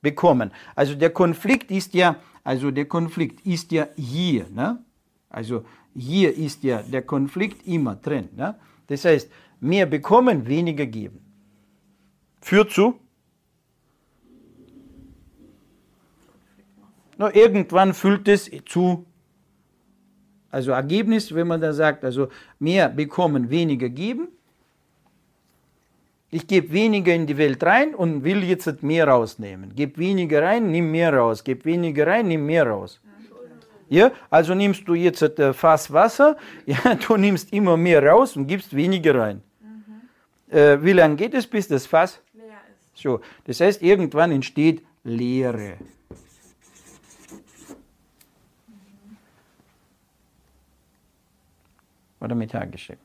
bekommen. 0.01 0.51
Also 0.73 0.95
der 0.95 1.09
Konflikt 1.09 1.71
ist 1.71 1.93
ja, 1.93 2.15
also 2.43 2.71
der 2.71 2.85
Konflikt 2.85 3.45
ist 3.45 3.71
ja 3.73 3.87
hier. 3.97 4.45
Ne? 4.49 4.81
Also 5.29 5.65
hier 5.93 6.33
ist 6.35 6.63
ja 6.63 6.81
der 6.83 7.01
Konflikt 7.01 7.67
immer 7.67 7.95
drin. 7.95 8.29
Ne? 8.35 8.55
Das 8.87 9.03
heißt, 9.03 9.29
mehr 9.59 9.85
bekommen, 9.85 10.47
weniger 10.47 10.85
geben. 10.85 11.19
Führt 12.39 12.71
zu 12.71 12.97
Na, 17.17 17.33
irgendwann 17.33 17.93
füllt 17.93 18.27
es 18.27 18.49
zu. 18.65 19.06
Also 20.57 20.71
Ergebnis, 20.71 21.35
wenn 21.35 21.45
man 21.45 21.61
da 21.61 21.71
sagt, 21.71 22.03
also 22.03 22.29
mehr 22.57 22.89
bekommen, 22.89 23.51
weniger 23.51 23.89
geben. 23.89 24.29
Ich 26.31 26.47
gebe 26.47 26.73
weniger 26.73 27.13
in 27.13 27.27
die 27.27 27.37
Welt 27.37 27.63
rein 27.63 27.93
und 27.93 28.23
will 28.23 28.43
jetzt 28.43 28.81
mehr 28.81 29.07
rausnehmen. 29.07 29.75
Gebe 29.75 29.99
weniger 29.99 30.41
rein, 30.41 30.71
nimm 30.71 30.89
mehr 30.89 31.13
raus. 31.13 31.43
Gebe 31.43 31.63
weniger 31.65 32.07
rein, 32.07 32.27
nimm 32.27 32.47
mehr 32.47 32.65
raus. 32.65 32.99
Ja, 33.87 34.11
also 34.31 34.55
nimmst 34.55 34.87
du 34.87 34.95
jetzt 34.95 35.21
ein 35.21 35.53
Fass 35.53 35.93
Wasser, 35.93 36.37
ja, 36.65 36.95
du 36.95 37.17
nimmst 37.17 37.53
immer 37.53 37.77
mehr 37.77 38.03
raus 38.03 38.35
und 38.35 38.47
gibst 38.47 38.75
weniger 38.75 39.13
rein. 39.13 39.43
Mhm. 39.61 40.57
Äh, 40.57 40.83
wie 40.83 40.93
lange 40.93 41.17
geht 41.17 41.35
es, 41.35 41.45
bis 41.45 41.67
das 41.67 41.85
Fass 41.85 42.19
leer 42.33 42.45
ist? 42.71 43.03
So, 43.03 43.21
das 43.45 43.59
heißt, 43.59 43.83
irgendwann 43.83 44.31
entsteht 44.31 44.81
Leere. 45.03 45.77
Oder 52.19 52.35
mit 52.35 52.53
H 52.53 52.65
geschrieben? 52.65 53.01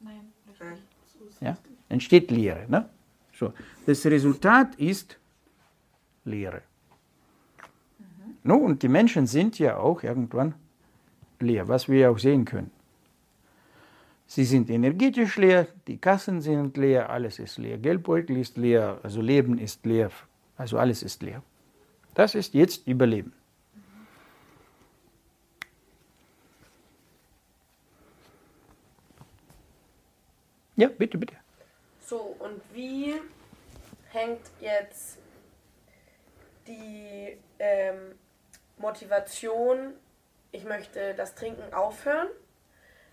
Nein, 0.00 0.32
richtig. 0.48 1.40
Ja? 1.40 1.56
Entsteht 1.88 2.30
Leere. 2.30 2.66
Ne? 2.68 2.88
So. 3.32 3.52
Das 3.86 4.04
Resultat 4.06 4.74
ist 4.76 5.18
Leere. 6.24 6.62
Mhm. 7.98 8.36
No, 8.42 8.56
und 8.56 8.82
die 8.82 8.88
Menschen 8.88 9.26
sind 9.26 9.58
ja 9.58 9.76
auch 9.76 10.02
irgendwann 10.02 10.54
leer, 11.40 11.68
was 11.68 11.88
wir 11.88 12.10
auch 12.10 12.18
sehen 12.18 12.44
können. 12.44 12.70
Sie 14.26 14.44
sind 14.44 14.70
energetisch 14.70 15.36
leer, 15.36 15.68
die 15.86 15.98
Kassen 15.98 16.40
sind 16.40 16.76
leer, 16.76 17.10
alles 17.10 17.38
ist 17.38 17.58
leer, 17.58 17.76
Geldbeutel 17.78 18.38
ist 18.38 18.56
leer, 18.56 18.98
also 19.02 19.20
Leben 19.20 19.58
ist 19.58 19.84
leer, 19.84 20.10
also 20.56 20.78
alles 20.78 21.02
ist 21.02 21.22
leer. 21.22 21.42
Das 22.14 22.34
ist 22.34 22.54
jetzt 22.54 22.86
Überleben. 22.86 23.32
Ja, 30.76 30.88
bitte, 30.88 31.18
bitte. 31.18 31.34
So, 32.00 32.36
und 32.38 32.60
wie 32.72 33.14
hängt 34.10 34.40
jetzt 34.60 35.18
die 36.66 37.38
ähm, 37.58 38.18
Motivation, 38.76 39.94
ich 40.52 40.64
möchte 40.64 41.14
das 41.14 41.34
Trinken 41.34 41.72
aufhören, 41.72 42.28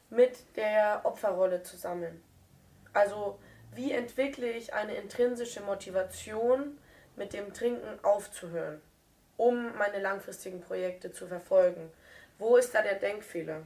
mit 0.09 0.37
der 0.55 1.01
Opferrolle 1.03 1.63
zusammen? 1.63 2.23
Also, 2.93 3.39
wie 3.73 3.91
entwickle 3.91 4.51
ich 4.51 4.73
eine 4.73 4.95
intrinsische 4.95 5.61
Motivation, 5.61 6.77
mit 7.15 7.33
dem 7.33 7.53
Trinken 7.53 8.03
aufzuhören, 8.03 8.81
um 9.37 9.77
meine 9.77 9.99
langfristigen 9.99 10.61
Projekte 10.61 11.11
zu 11.11 11.27
verfolgen? 11.27 11.91
Wo 12.39 12.57
ist 12.57 12.73
da 12.73 12.81
der 12.81 12.95
Denkfehler? 12.95 13.63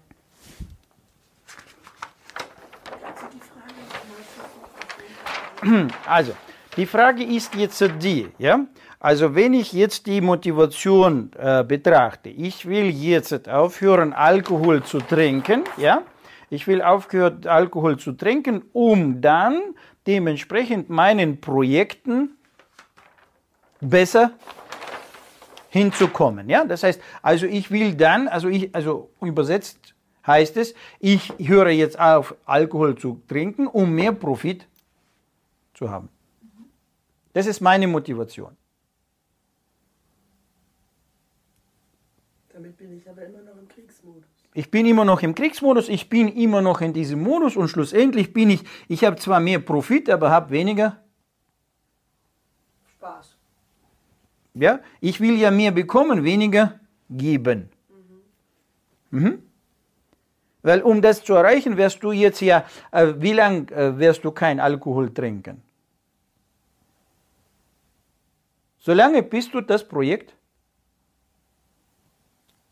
Also, 6.06 6.34
die 6.78 6.86
Frage 6.86 7.24
ist 7.24 7.56
jetzt 7.56 7.84
die, 8.00 8.28
ja? 8.38 8.66
Also, 9.00 9.36
wenn 9.36 9.54
ich 9.54 9.74
jetzt 9.74 10.08
die 10.08 10.22
Motivation 10.22 11.32
äh, 11.38 11.64
betrachte, 11.64 12.30
ich 12.30 12.66
will 12.66 12.90
jetzt 12.90 13.48
aufhören, 13.50 14.14
Alkohol 14.14 14.84
zu 14.84 15.00
trinken, 15.00 15.64
ja? 15.78 16.02
Ich 16.50 16.68
will 16.68 16.82
aufhören, 16.82 17.46
Alkohol 17.48 17.98
zu 17.98 18.12
trinken, 18.12 18.64
um 18.74 19.22
dann 19.22 19.62
dementsprechend 20.06 20.90
meinen 20.90 21.42
Projekten 21.42 22.38
besser 23.82 24.32
hinzukommen, 25.70 26.50
ja? 26.50 26.66
Das 26.66 26.84
heißt, 26.84 27.02
also 27.22 27.46
ich 27.46 27.72
will 27.72 27.96
dann, 27.96 28.28
also 28.28 28.48
ich, 28.48 28.74
also 28.74 29.10
übersetzt 29.22 29.95
heißt 30.26 30.58
es, 30.58 30.74
ich 31.00 31.34
höre 31.38 31.70
jetzt 31.70 32.00
auf, 32.00 32.36
Alkohol 32.46 32.98
zu 32.98 33.22
trinken, 33.28 33.68
um 33.68 33.92
mehr 33.92 34.12
Profit 34.12 34.68
zu 35.74 35.90
haben. 35.90 36.10
Das 37.34 37.46
ist 37.48 37.62
meine 37.62 37.88
Motivation. 37.88 38.56
Damit 42.54 42.78
bin 42.78 42.98
ich 42.98 43.10
aber 43.10 43.26
immer 43.26 43.42
noch 43.42 43.58
im 43.58 43.68
Kriegsmodus. 43.68 44.24
Ich 44.54 44.72
bin 44.72 44.86
immer 44.86 45.04
noch 45.04 45.22
im 45.22 45.36
Kriegsmodus, 45.36 45.90
ich 45.90 46.08
bin 46.08 46.30
immer 46.30 46.62
noch 46.62 46.80
in 46.80 46.94
diesem 46.94 47.22
Modus 47.22 47.58
und 47.58 47.68
schlussendlich 47.68 48.32
bin 48.32 48.50
ich, 48.50 48.64
ich 48.88 49.04
habe 49.04 49.18
zwar 49.18 49.42
mehr 49.42 49.60
Profit, 49.60 50.10
aber 50.10 50.32
habe 50.32 50.52
weniger 50.52 51.04
Spaß. 52.94 53.36
Ja, 54.54 54.80
ich 55.02 55.20
will 55.20 55.38
ja 55.38 55.52
mehr 55.52 55.72
bekommen, 55.72 56.24
weniger 56.24 56.80
geben. 57.10 57.70
Mhm. 59.12 59.20
Mhm. 59.20 59.44
Weil 60.66 60.82
um 60.82 61.00
das 61.00 61.24
zu 61.24 61.36
erreichen, 61.36 61.78
wirst 61.78 62.02
du 62.02 62.12
jetzt 62.12 62.42
ja, 62.42 62.66
äh, 62.92 63.14
wie 63.20 63.34
lange 63.34 63.72
äh, 63.72 64.00
wirst 64.00 64.24
du 64.26 64.32
kein 64.32 64.60
Alkohol 64.60 65.14
trinken? 65.14 65.62
Solange 68.80 69.22
bis 69.22 69.52
du 69.52 69.62
das 69.62 69.88
Projekt 69.88 70.36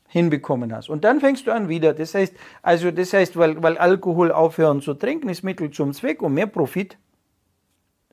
hinbekommen 0.07 0.73
hast. 0.73 0.89
Und 0.89 1.03
dann 1.03 1.19
fängst 1.19 1.45
du 1.45 1.51
an 1.51 1.69
wieder. 1.69 1.93
Das 1.93 2.15
heißt, 2.15 2.33
also 2.63 2.89
das 2.89 3.13
heißt, 3.13 3.37
weil, 3.37 3.61
weil 3.61 3.77
Alkohol 3.77 4.31
aufhören 4.31 4.81
zu 4.81 4.95
trinken 4.95 5.29
ist 5.29 5.43
Mittel 5.43 5.69
zum 5.69 5.93
Zweck, 5.93 6.23
um 6.23 6.33
mehr 6.33 6.47
Profit 6.47 6.97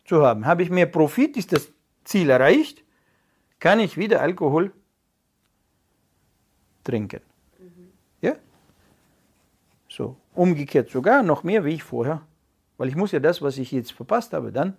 zu 0.04 0.22
haben. 0.22 0.44
Habe 0.44 0.62
ich 0.62 0.68
mehr 0.68 0.86
Profit, 0.86 1.38
ist 1.38 1.52
das 1.52 1.72
Ziel 2.04 2.28
erreicht, 2.28 2.84
kann 3.58 3.80
ich 3.80 3.96
wieder 3.96 4.20
Alkohol 4.20 4.72
trinken. 6.84 7.20
So, 8.22 8.32
umgekehrt 10.34 10.90
sogar 10.90 11.22
noch 11.22 11.42
mehr 11.42 11.64
wie 11.64 11.74
ich 11.74 11.82
vorher. 11.82 12.22
Weil 12.78 12.88
ich 12.88 12.96
muss 12.96 13.12
ja 13.12 13.20
das, 13.20 13.42
was 13.42 13.58
ich 13.58 13.72
jetzt 13.72 13.92
verpasst 13.92 14.32
habe, 14.32 14.52
dann 14.52 14.76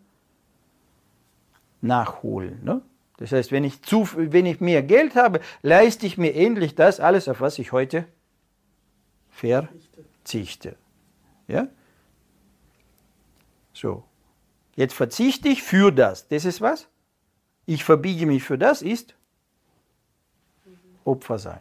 nachholen. 1.81 2.63
Ne? 2.63 2.81
Das 3.17 3.31
heißt, 3.31 3.51
wenn 3.51 3.63
ich, 3.63 3.81
zu, 3.83 4.07
wenn 4.15 4.45
ich 4.45 4.61
mehr 4.61 4.81
Geld 4.81 5.15
habe, 5.15 5.41
leiste 5.61 6.07
ich 6.07 6.17
mir 6.17 6.33
endlich 6.33 6.75
das 6.75 6.99
alles, 6.99 7.27
auf 7.27 7.41
was 7.41 7.59
ich 7.59 7.71
heute 7.71 8.05
verzichte. 9.29 10.75
Ja? 11.47 11.67
So. 13.73 14.03
Jetzt 14.75 14.93
verzichte 14.93 15.49
ich 15.49 15.61
für 15.61 15.91
das. 15.91 16.27
Das 16.27 16.45
ist 16.45 16.61
was? 16.61 16.87
Ich 17.65 17.83
verbiege 17.83 18.25
mich 18.25 18.43
für 18.43 18.57
das, 18.57 18.81
ist 18.81 19.15
Opfer 21.03 21.37
sein. 21.37 21.59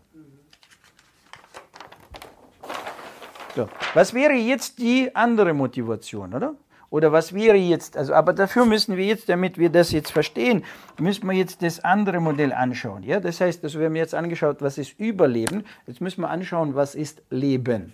So. 3.57 3.69
Was 3.95 4.14
wäre 4.14 4.35
jetzt 4.35 4.78
die 4.78 5.14
andere 5.14 5.54
Motivation, 5.54 6.35
oder? 6.35 6.54
Oder 6.90 7.12
was 7.12 7.33
wäre 7.33 7.57
jetzt, 7.57 7.97
also, 7.97 8.14
aber 8.14 8.33
dafür 8.33 8.66
müssen 8.66 8.97
wir 8.97 9.04
jetzt, 9.04 9.28
damit 9.28 9.59
wir 9.59 9.71
das 9.71 9.92
jetzt 9.92 10.11
verstehen, 10.11 10.64
müssen 10.99 11.26
wir 11.28 11.37
jetzt 11.37 11.62
das 11.62 11.85
andere 11.85 12.21
Modell 12.21 12.52
anschauen. 12.52 13.04
Ja? 13.04 13.21
Das 13.21 13.40
heißt, 13.40 13.62
also 13.62 13.78
wir 13.78 13.87
haben 13.87 13.97
jetzt 13.97 14.14
angeschaut, 14.14 14.61
was 14.61 14.76
ist 14.76 14.99
Überleben. 14.99 15.64
Jetzt 15.87 16.00
müssen 16.00 16.23
wir 16.23 16.28
anschauen, 16.28 16.75
was 16.75 16.97
ist 16.97 17.23
Leben. 17.30 17.92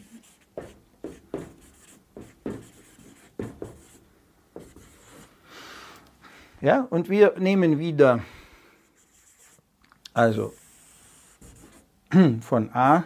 Ja, 6.63 6.87
und 6.89 7.11
wir 7.11 7.35
nehmen 7.39 7.79
wieder, 7.79 8.21
also 10.15 10.55
von 12.41 12.71
A 12.73 13.05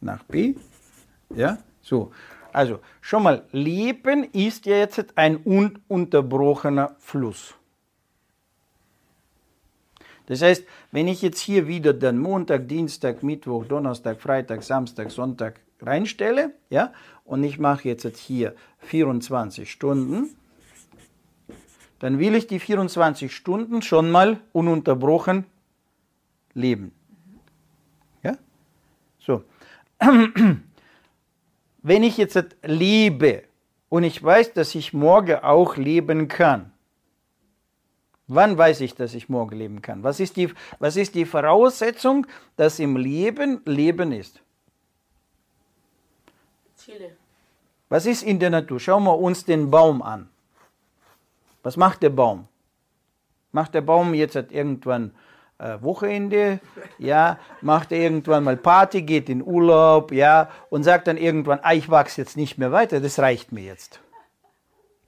nach 0.00 0.22
B 0.24 0.54
ja, 1.36 1.58
so. 1.80 2.12
Also, 2.52 2.78
schon 3.00 3.24
mal, 3.24 3.44
Leben 3.50 4.24
ist 4.32 4.66
ja 4.66 4.76
jetzt 4.76 5.16
ein 5.16 5.38
ununterbrochener 5.38 6.94
Fluss. 7.00 7.54
Das 10.26 10.40
heißt, 10.40 10.64
wenn 10.92 11.08
ich 11.08 11.20
jetzt 11.20 11.40
hier 11.40 11.66
wieder 11.66 11.92
dann 11.92 12.18
Montag, 12.18 12.68
Dienstag, 12.68 13.22
Mittwoch, 13.22 13.66
Donnerstag, 13.66 14.20
Freitag, 14.20 14.62
Samstag, 14.62 15.10
Sonntag 15.10 15.60
reinstelle, 15.82 16.52
ja, 16.70 16.92
und 17.24 17.42
ich 17.42 17.58
mache 17.58 17.88
jetzt 17.88 18.16
hier 18.16 18.54
24 18.78 19.70
Stunden, 19.70 20.30
dann 21.98 22.18
will 22.18 22.34
ich 22.34 22.46
die 22.46 22.60
24 22.60 23.34
Stunden 23.34 23.82
schon 23.82 24.10
mal 24.10 24.40
ununterbrochen 24.52 25.44
leben. 26.54 26.92
Ja? 28.22 28.36
So. 29.18 29.42
Wenn 31.86 32.02
ich 32.02 32.16
jetzt 32.16 32.42
lebe 32.62 33.44
und 33.90 34.04
ich 34.04 34.22
weiß, 34.22 34.54
dass 34.54 34.74
ich 34.74 34.94
morgen 34.94 35.36
auch 35.40 35.76
leben 35.76 36.28
kann, 36.28 36.72
wann 38.26 38.56
weiß 38.56 38.80
ich, 38.80 38.94
dass 38.94 39.12
ich 39.12 39.28
morgen 39.28 39.58
leben 39.58 39.82
kann? 39.82 40.02
Was 40.02 40.18
ist 40.18 40.38
die, 40.38 40.50
was 40.78 40.96
ist 40.96 41.14
die 41.14 41.26
Voraussetzung, 41.26 42.26
dass 42.56 42.78
im 42.78 42.96
Leben 42.96 43.60
Leben 43.66 44.12
ist? 44.12 44.40
Ziele. 46.74 47.16
Was 47.90 48.06
ist 48.06 48.22
in 48.22 48.38
der 48.38 48.48
Natur? 48.48 48.80
Schauen 48.80 49.04
wir 49.04 49.18
uns 49.18 49.44
den 49.44 49.70
Baum 49.70 50.00
an. 50.00 50.30
Was 51.62 51.76
macht 51.76 52.02
der 52.02 52.08
Baum? 52.08 52.48
Macht 53.52 53.74
der 53.74 53.82
Baum 53.82 54.14
jetzt 54.14 54.36
irgendwann 54.36 55.14
Wochenende, 55.58 56.60
ja, 56.98 57.38
macht 57.60 57.92
irgendwann 57.92 58.44
mal 58.44 58.56
Party, 58.56 59.02
geht 59.02 59.28
in 59.28 59.42
Urlaub, 59.42 60.12
ja, 60.12 60.50
und 60.68 60.82
sagt 60.82 61.06
dann 61.06 61.16
irgendwann, 61.16 61.60
ah, 61.62 61.74
ich 61.74 61.88
wachse 61.88 62.20
jetzt 62.20 62.36
nicht 62.36 62.58
mehr 62.58 62.72
weiter, 62.72 63.00
das 63.00 63.18
reicht 63.18 63.52
mir 63.52 63.64
jetzt. 63.64 64.00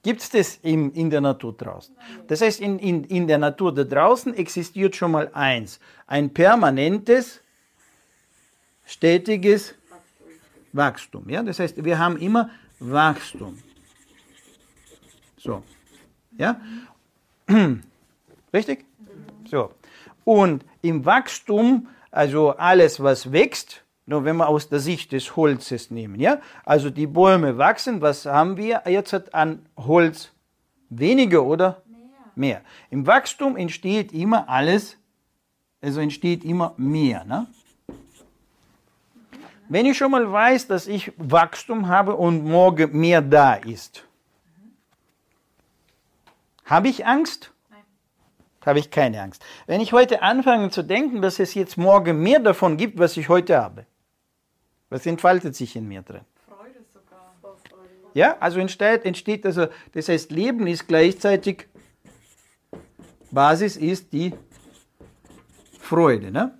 Gibt 0.03 0.21
es 0.21 0.29
das 0.29 0.55
in, 0.63 0.93
in 0.93 1.09
der 1.09 1.19
Natur 1.19 1.53
draußen? 1.53 1.93
Das 2.27 2.39
heißt, 2.39 2.61
in, 2.61 2.79
in, 2.79 3.03
in 3.03 3.27
der 3.27 3.37
Natur 3.37 3.73
da 3.73 3.83
draußen 3.83 4.33
existiert 4.35 4.95
schon 4.95 5.11
mal 5.11 5.29
eins, 5.33 5.81
ein 6.05 6.33
permanentes, 6.33 7.41
stetiges 8.85 9.75
Wachstum. 10.71 11.27
Ja? 11.29 11.43
Das 11.43 11.59
heißt, 11.59 11.83
wir 11.83 11.99
haben 11.99 12.17
immer 12.17 12.49
Wachstum. 12.79 13.57
So. 15.37 15.61
Ja? 16.37 16.61
Richtig? 18.53 18.85
So. 19.49 19.71
Und 20.27 20.65
im 20.81 21.05
Wachstum, 21.05 21.87
also 22.11 22.49
alles, 22.57 23.01
was 23.01 23.31
wächst, 23.31 23.85
nur 24.05 24.25
wenn 24.25 24.35
wir 24.35 24.49
aus 24.49 24.67
der 24.67 24.81
Sicht 24.81 25.13
des 25.13 25.37
Holzes 25.37 25.89
nehmen, 25.89 26.19
ja, 26.19 26.41
also 26.65 26.89
die 26.89 27.07
Bäume 27.07 27.57
wachsen, 27.57 28.01
was 28.01 28.25
haben 28.25 28.57
wir 28.57 28.81
jetzt 28.87 29.33
an 29.33 29.65
Holz? 29.77 30.33
Weniger 30.89 31.45
oder? 31.45 31.81
Mehr. 31.85 32.01
mehr. 32.35 32.61
Im 32.89 33.07
Wachstum 33.07 33.55
entsteht 33.55 34.11
immer 34.11 34.49
alles, 34.49 34.97
also 35.79 36.01
entsteht 36.01 36.43
immer 36.43 36.73
mehr. 36.75 37.23
Ne? 37.23 37.47
Wenn 39.69 39.85
ich 39.85 39.97
schon 39.97 40.11
mal 40.11 40.29
weiß, 40.29 40.67
dass 40.67 40.87
ich 40.87 41.13
Wachstum 41.15 41.87
habe 41.87 42.17
und 42.17 42.43
morgen 42.43 42.99
mehr 42.99 43.21
da 43.21 43.53
ist, 43.53 44.03
habe 46.65 46.89
ich 46.89 47.05
Angst? 47.05 47.53
Habe 48.67 48.79
ich 48.79 48.91
keine 48.91 49.21
Angst. 49.21 49.41
Wenn 49.65 49.79
ich 49.79 49.93
heute 49.93 50.21
anfange 50.21 50.69
zu 50.69 50.83
denken, 50.83 51.21
dass 51.21 51.39
es 51.39 51.53
jetzt 51.53 51.77
morgen 51.77 52.21
mehr 52.21 52.39
davon 52.39 52.75
gibt, 52.75 52.99
was 52.99 53.15
ich 53.15 53.29
heute 53.29 53.57
habe, 53.57 53.85
was 54.89 55.05
entfaltet 55.05 55.55
sich 55.55 55.77
in 55.77 55.87
mir 55.87 56.01
drin? 56.01 56.25
Freude 56.45 56.83
sogar. 56.93 57.33
Ja, 58.13 58.35
also 58.41 58.59
entsteht, 58.59 59.05
entsteht 59.05 59.45
also, 59.45 59.67
das 59.93 60.09
heißt, 60.09 60.31
Leben 60.31 60.67
ist 60.67 60.85
gleichzeitig, 60.85 61.65
Basis 63.31 63.77
ist 63.77 64.11
die 64.11 64.33
Freude. 65.79 66.29
Ne? 66.29 66.53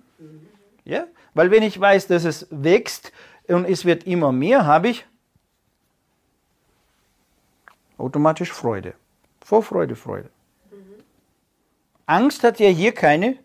Ja? 0.84 1.08
Weil 1.34 1.50
wenn 1.50 1.62
ich 1.62 1.78
weiß, 1.78 2.06
dass 2.06 2.24
es 2.24 2.46
wächst 2.50 3.12
und 3.48 3.66
es 3.66 3.84
wird 3.84 4.06
immer 4.06 4.32
mehr, 4.32 4.64
habe 4.64 4.88
ich 4.88 5.04
automatisch 7.98 8.50
Freude. 8.50 8.94
Vorfreude, 9.44 9.94
Freude. 9.94 10.30
Angst 12.08 12.42
hat 12.42 12.58
ja 12.58 12.68
hier 12.70 12.92
keine 12.92 13.36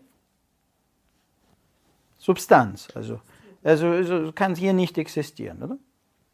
Substanz. 2.18 2.88
Also, 2.94 3.20
also, 3.62 3.88
also 3.88 4.32
kann 4.32 4.54
hier 4.54 4.72
nicht 4.72 4.96
existieren, 4.96 5.62
oder? 5.62 5.78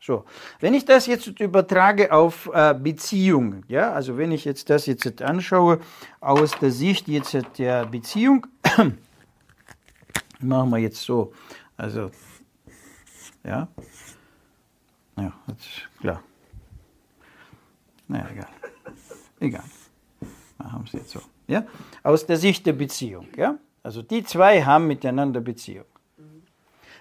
So, 0.00 0.24
wenn 0.60 0.72
ich 0.72 0.84
das 0.84 1.06
jetzt 1.06 1.26
übertrage 1.40 2.12
auf 2.12 2.48
äh, 2.54 2.74
Beziehungen, 2.74 3.64
ja, 3.68 3.92
also 3.92 4.16
wenn 4.16 4.32
ich 4.32 4.44
jetzt 4.44 4.70
das 4.70 4.86
jetzt 4.86 5.20
anschaue 5.20 5.80
aus 6.20 6.52
der 6.52 6.70
Sicht 6.70 7.08
jetzt 7.08 7.36
der 7.58 7.84
Beziehung, 7.84 8.46
machen 10.40 10.70
wir 10.70 10.78
jetzt 10.78 11.02
so, 11.02 11.32
also, 11.76 12.10
ja, 13.44 13.68
ja, 15.18 15.32
klar. 16.00 16.22
Naja, 18.06 18.28
egal. 18.30 18.48
Egal. 19.40 19.64
Machen 20.58 20.80
wir 20.80 20.86
es 20.86 20.92
jetzt 20.92 21.10
so. 21.10 21.20
Ja? 21.50 21.66
Aus 22.02 22.24
der 22.26 22.36
Sicht 22.36 22.64
der 22.66 22.72
Beziehung. 22.72 23.28
Ja? 23.36 23.58
Also 23.82 24.02
die 24.02 24.24
zwei 24.24 24.62
haben 24.62 24.86
miteinander 24.86 25.40
Beziehung. 25.40 25.86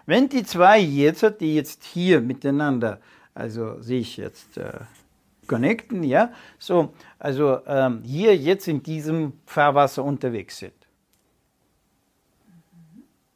Wenn 0.05 0.27
die 0.27 0.43
zwei 0.43 0.79
jetzt, 0.79 1.23
die 1.39 1.55
jetzt 1.55 1.83
hier 1.83 2.19
miteinander, 2.19 2.99
also 3.35 3.79
sich 3.79 4.17
jetzt 4.17 4.57
äh, 4.57 4.79
connecten, 5.45 6.03
ja, 6.03 6.33
so, 6.57 6.93
also 7.19 7.59
ähm, 7.67 8.01
hier 8.03 8.35
jetzt 8.35 8.67
in 8.67 8.81
diesem 8.81 9.33
Fahrwasser 9.45 10.03
unterwegs 10.03 10.57
sind. 10.57 10.73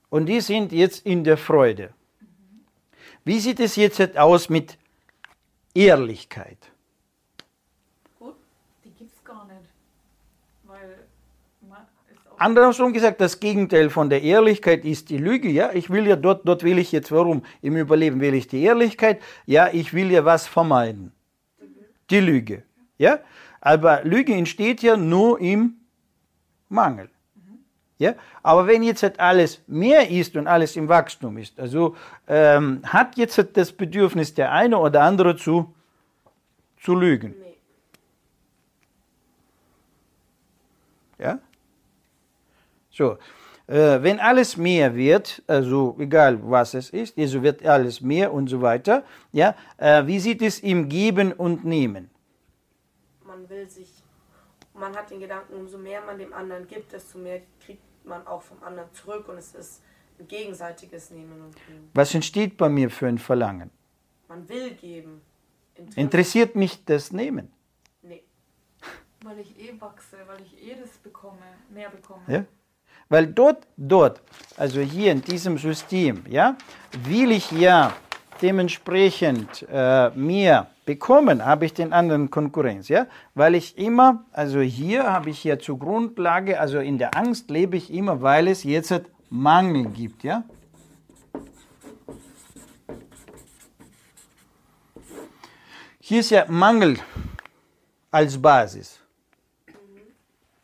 Und 0.09 0.25
die 0.27 0.41
sind 0.41 0.71
jetzt 0.71 1.05
in 1.05 1.23
der 1.23 1.37
Freude. 1.37 1.93
Wie 3.23 3.39
sieht 3.39 3.59
es 3.59 3.75
jetzt 3.75 4.17
aus 4.17 4.49
mit 4.49 4.77
Ehrlichkeit? 5.73 6.72
Andersrum 12.37 12.93
gesagt, 12.93 13.21
das 13.21 13.39
Gegenteil 13.39 13.89
von 13.89 14.09
der 14.09 14.21
Ehrlichkeit 14.21 14.85
ist 14.85 15.09
die 15.09 15.17
Lüge. 15.17 15.49
Ja, 15.49 15.71
ich 15.73 15.89
will 15.89 16.07
ja 16.07 16.15
dort, 16.15 16.47
dort 16.47 16.63
will 16.63 16.77
ich 16.77 16.91
jetzt, 16.91 17.11
warum? 17.11 17.43
Im 17.61 17.75
Überleben 17.77 18.19
will 18.21 18.33
ich 18.33 18.47
die 18.47 18.63
Ehrlichkeit. 18.63 19.21
Ja, 19.45 19.69
ich 19.71 19.93
will 19.93 20.11
ja 20.11 20.25
was 20.25 20.47
vermeiden. 20.47 21.11
Die 22.09 22.19
Lüge. 22.19 22.63
Ja, 22.97 23.19
aber 23.61 24.03
Lüge 24.03 24.33
entsteht 24.33 24.81
ja 24.81 24.97
nur 24.97 25.39
im 25.39 25.75
Mangel. 26.69 27.09
Ja, 27.97 28.15
aber 28.41 28.67
wenn 28.67 28.83
jetzt 28.83 29.03
halt 29.03 29.19
alles 29.19 29.61
mehr 29.67 30.09
ist 30.09 30.35
und 30.35 30.47
alles 30.47 30.75
im 30.75 30.89
Wachstum 30.89 31.37
ist, 31.37 31.59
also 31.59 31.95
ähm, 32.27 32.81
hat 32.83 33.15
jetzt 33.17 33.37
halt 33.37 33.55
das 33.55 33.71
Bedürfnis 33.71 34.33
der 34.33 34.51
eine 34.51 34.77
oder 34.77 35.01
andere 35.03 35.37
zu, 35.37 35.73
zu 36.81 36.95
lügen. 36.95 37.35
Ja? 41.17 41.39
So, 42.93 43.17
äh, 43.65 44.03
wenn 44.03 44.19
alles 44.19 44.55
mehr 44.55 44.93
wird, 44.95 45.41
also 45.47 45.95
egal 45.99 46.39
was 46.43 46.75
es 46.75 46.91
ist, 46.91 47.17
also 47.17 47.41
wird 47.41 47.65
alles 47.65 48.01
mehr 48.01 48.31
und 48.31 48.47
so 48.47 48.61
weiter, 48.61 49.03
ja, 49.31 49.55
äh, 49.77 50.05
wie 50.05 50.19
sieht 50.19 50.43
es 50.43 50.59
im 50.59 50.89
Geben 50.89 51.33
und 51.33 51.65
Nehmen? 51.65 52.11
Man 53.25 53.49
will 53.49 53.67
sich, 53.67 53.89
man 54.75 54.95
hat 54.95 55.09
den 55.09 55.19
Gedanken, 55.19 55.55
umso 55.55 55.79
mehr 55.79 56.01
man 56.05 56.19
dem 56.19 56.33
anderen 56.33 56.67
gibt, 56.67 56.93
desto 56.93 57.17
mehr 57.17 57.41
kriegt 57.65 57.81
man 58.05 58.27
auch 58.27 58.43
vom 58.43 58.61
anderen 58.61 58.93
zurück 58.93 59.27
und 59.27 59.37
es 59.37 59.55
ist 59.55 59.81
ein 60.19 60.27
gegenseitiges 60.27 61.09
Nehmen 61.09 61.41
und 61.41 61.55
Geben. 61.65 61.89
Was 61.95 62.13
entsteht 62.13 62.57
bei 62.57 62.69
mir 62.69 62.91
für 62.91 63.07
ein 63.07 63.17
Verlangen? 63.17 63.71
Man 64.27 64.47
will 64.47 64.71
geben. 64.75 65.21
Interessiert, 65.75 65.97
Interessiert 65.97 66.55
mich 66.55 66.85
das 66.85 67.11
Nehmen? 67.11 67.51
Nee. 68.03 68.23
Weil 69.23 69.39
ich 69.39 69.57
eh 69.57 69.73
wachse, 69.81 70.17
weil 70.27 70.41
ich 70.43 70.61
eh 70.63 70.75
das 70.75 70.91
bekomme, 70.97 71.39
mehr 71.73 71.89
bekomme. 71.89 72.21
Ja? 72.27 72.45
Weil 73.09 73.27
dort, 73.27 73.67
dort, 73.77 74.21
also 74.57 74.81
hier 74.81 75.11
in 75.11 75.21
diesem 75.21 75.57
System, 75.57 76.23
ja, 76.29 76.55
will 77.05 77.31
ich 77.31 77.51
ja 77.51 77.93
dementsprechend 78.41 79.65
äh, 79.71 80.09
mehr 80.11 80.67
bekommen, 80.85 81.45
habe 81.45 81.65
ich 81.65 81.73
den 81.73 81.93
anderen 81.93 82.29
Konkurrenz, 82.29 82.89
ja, 82.89 83.07
weil 83.35 83.55
ich 83.55 83.77
immer, 83.77 84.25
also 84.31 84.59
hier 84.59 85.11
habe 85.11 85.29
ich 85.29 85.43
ja 85.43 85.57
zur 85.57 85.79
Grundlage, 85.79 86.59
also 86.59 86.79
in 86.79 86.97
der 86.97 87.15
Angst 87.15 87.49
lebe 87.49 87.77
ich 87.77 87.93
immer, 87.93 88.21
weil 88.21 88.47
es 88.47 88.63
jetzt 88.63 89.01
Mangel 89.29 89.85
gibt, 89.85 90.23
ja. 90.23 90.43
Hier 95.99 96.19
ist 96.19 96.31
ja 96.31 96.45
Mangel 96.49 96.99
als 98.11 98.39
Basis. 98.39 98.99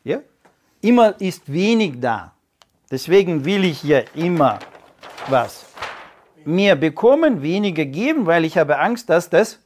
Ja? 0.03 0.19
Immer 0.81 1.19
ist 1.19 1.51
wenig 1.51 1.99
da. 1.99 2.33
Deswegen 2.89 3.45
will 3.45 3.65
ich 3.65 3.83
ja 3.83 3.99
immer 4.15 4.59
was 5.27 5.65
mehr 6.45 6.75
bekommen, 6.75 7.41
weniger 7.41 7.85
geben, 7.85 8.25
weil 8.25 8.45
ich 8.45 8.57
habe 8.57 8.79
Angst, 8.79 9.09
dass 9.09 9.29
das 9.29 9.59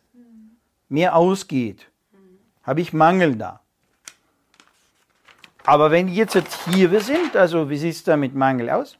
mehr 0.89 1.15
ausgeht. 1.15 1.87
Habe 2.63 2.81
ich 2.81 2.93
Mangel 2.93 3.35
da. 3.35 3.61
Aber 5.65 5.91
wenn 5.91 6.07
jetzt 6.09 6.41
hier 6.69 6.91
wir 6.91 7.01
sind, 7.01 7.35
also 7.35 7.69
wie 7.69 7.77
sieht 7.77 7.93
es 7.95 8.03
da 8.03 8.17
mit 8.17 8.35
Mangel 8.35 8.69
aus? 8.69 8.97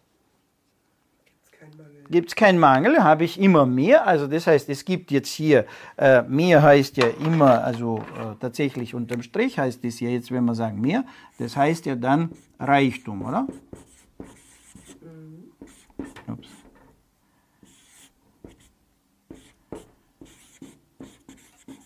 Gibt 2.13 2.29
es 2.29 2.35
keinen 2.35 2.59
Mangel, 2.59 3.03
habe 3.03 3.23
ich 3.25 3.39
immer 3.39 3.65
mehr. 3.65 4.05
Also 4.05 4.27
das 4.27 4.45
heißt, 4.45 4.69
es 4.69 4.85
gibt 4.85 5.09
jetzt 5.09 5.29
hier, 5.29 5.65
äh, 5.97 6.21
mehr 6.21 6.61
heißt 6.61 6.95
ja 6.97 7.07
immer, 7.07 7.63
also 7.63 7.97
äh, 7.97 8.35
tatsächlich 8.39 8.93
unterm 8.93 9.23
Strich 9.23 9.57
heißt 9.57 9.83
es 9.83 9.99
ja 9.99 10.09
jetzt, 10.09 10.31
wenn 10.31 10.45
wir 10.45 10.53
sagen 10.53 10.79
mehr, 10.79 11.03
das 11.39 11.57
heißt 11.57 11.87
ja 11.87 11.95
dann 11.95 12.29
Reichtum, 12.59 13.23
oder? 13.23 13.47
Ups. 16.27 16.47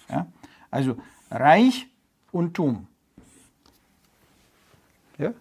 Ja? 0.09 0.27
Also 0.69 0.97
reich 1.31 1.87
und 2.33 2.53
Tum. 2.53 2.85
Ja? 5.17 5.33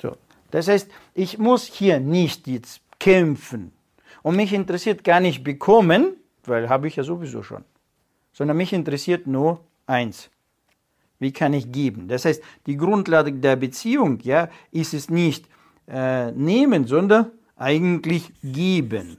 So. 0.00 0.16
Das 0.50 0.68
heißt, 0.68 0.90
ich 1.14 1.38
muss 1.38 1.64
hier 1.64 2.00
nicht 2.00 2.46
jetzt 2.46 2.80
kämpfen. 2.98 3.72
Und 4.22 4.36
mich 4.36 4.52
interessiert 4.52 5.04
gar 5.04 5.20
nicht 5.20 5.44
bekommen, 5.44 6.16
weil 6.44 6.68
habe 6.68 6.88
ich 6.88 6.96
ja 6.96 7.02
sowieso 7.02 7.42
schon. 7.42 7.64
Sondern 8.32 8.56
mich 8.56 8.72
interessiert 8.72 9.26
nur 9.26 9.60
eins. 9.86 10.30
Wie 11.18 11.32
kann 11.32 11.54
ich 11.54 11.72
geben? 11.72 12.08
Das 12.08 12.24
heißt, 12.24 12.42
die 12.66 12.76
Grundlage 12.76 13.32
der 13.32 13.56
Beziehung 13.56 14.20
ja, 14.20 14.50
ist 14.70 14.94
es 14.94 15.08
nicht 15.08 15.46
äh, 15.88 16.32
nehmen, 16.32 16.86
sondern 16.86 17.30
eigentlich 17.56 18.32
geben. 18.42 19.18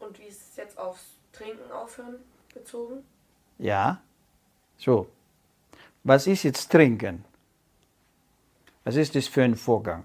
Und 0.00 0.18
wie 0.18 0.24
ist 0.24 0.50
es 0.50 0.56
jetzt 0.56 0.78
aufs 0.78 1.04
Trinken 1.32 1.70
aufhören 1.70 2.16
bezogen? 2.76 3.04
Ja. 3.58 4.00
So. 4.76 5.06
Was 6.04 6.26
ist 6.26 6.44
jetzt 6.44 6.70
trinken? 6.70 7.24
Was 8.84 8.96
ist 8.96 9.14
das 9.14 9.26
für 9.26 9.42
ein 9.42 9.56
Vorgang? 9.56 10.04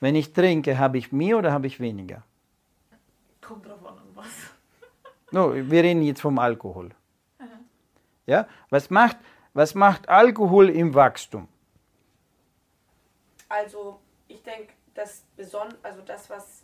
Wenn 0.00 0.14
ich 0.14 0.32
trinke, 0.32 0.78
habe 0.78 0.98
ich 0.98 1.12
mehr 1.12 1.38
oder 1.38 1.52
habe 1.52 1.66
ich 1.66 1.80
weniger? 1.80 2.22
Kommt 3.40 3.66
drauf 3.66 3.84
an, 3.86 3.96
was. 4.14 4.26
No, 5.32 5.54
wir 5.54 5.82
reden 5.84 6.02
jetzt 6.02 6.20
vom 6.20 6.38
Alkohol. 6.38 6.90
Ja? 8.26 8.48
Was, 8.68 8.90
macht, 8.90 9.16
was 9.54 9.74
macht 9.74 10.08
Alkohol 10.08 10.70
im 10.70 10.92
Wachstum? 10.94 11.46
Also, 13.48 14.00
ich 14.28 14.42
denke, 14.42 14.72
das 14.94 15.24
also 15.82 16.02
das, 16.02 16.28
was 16.30 16.62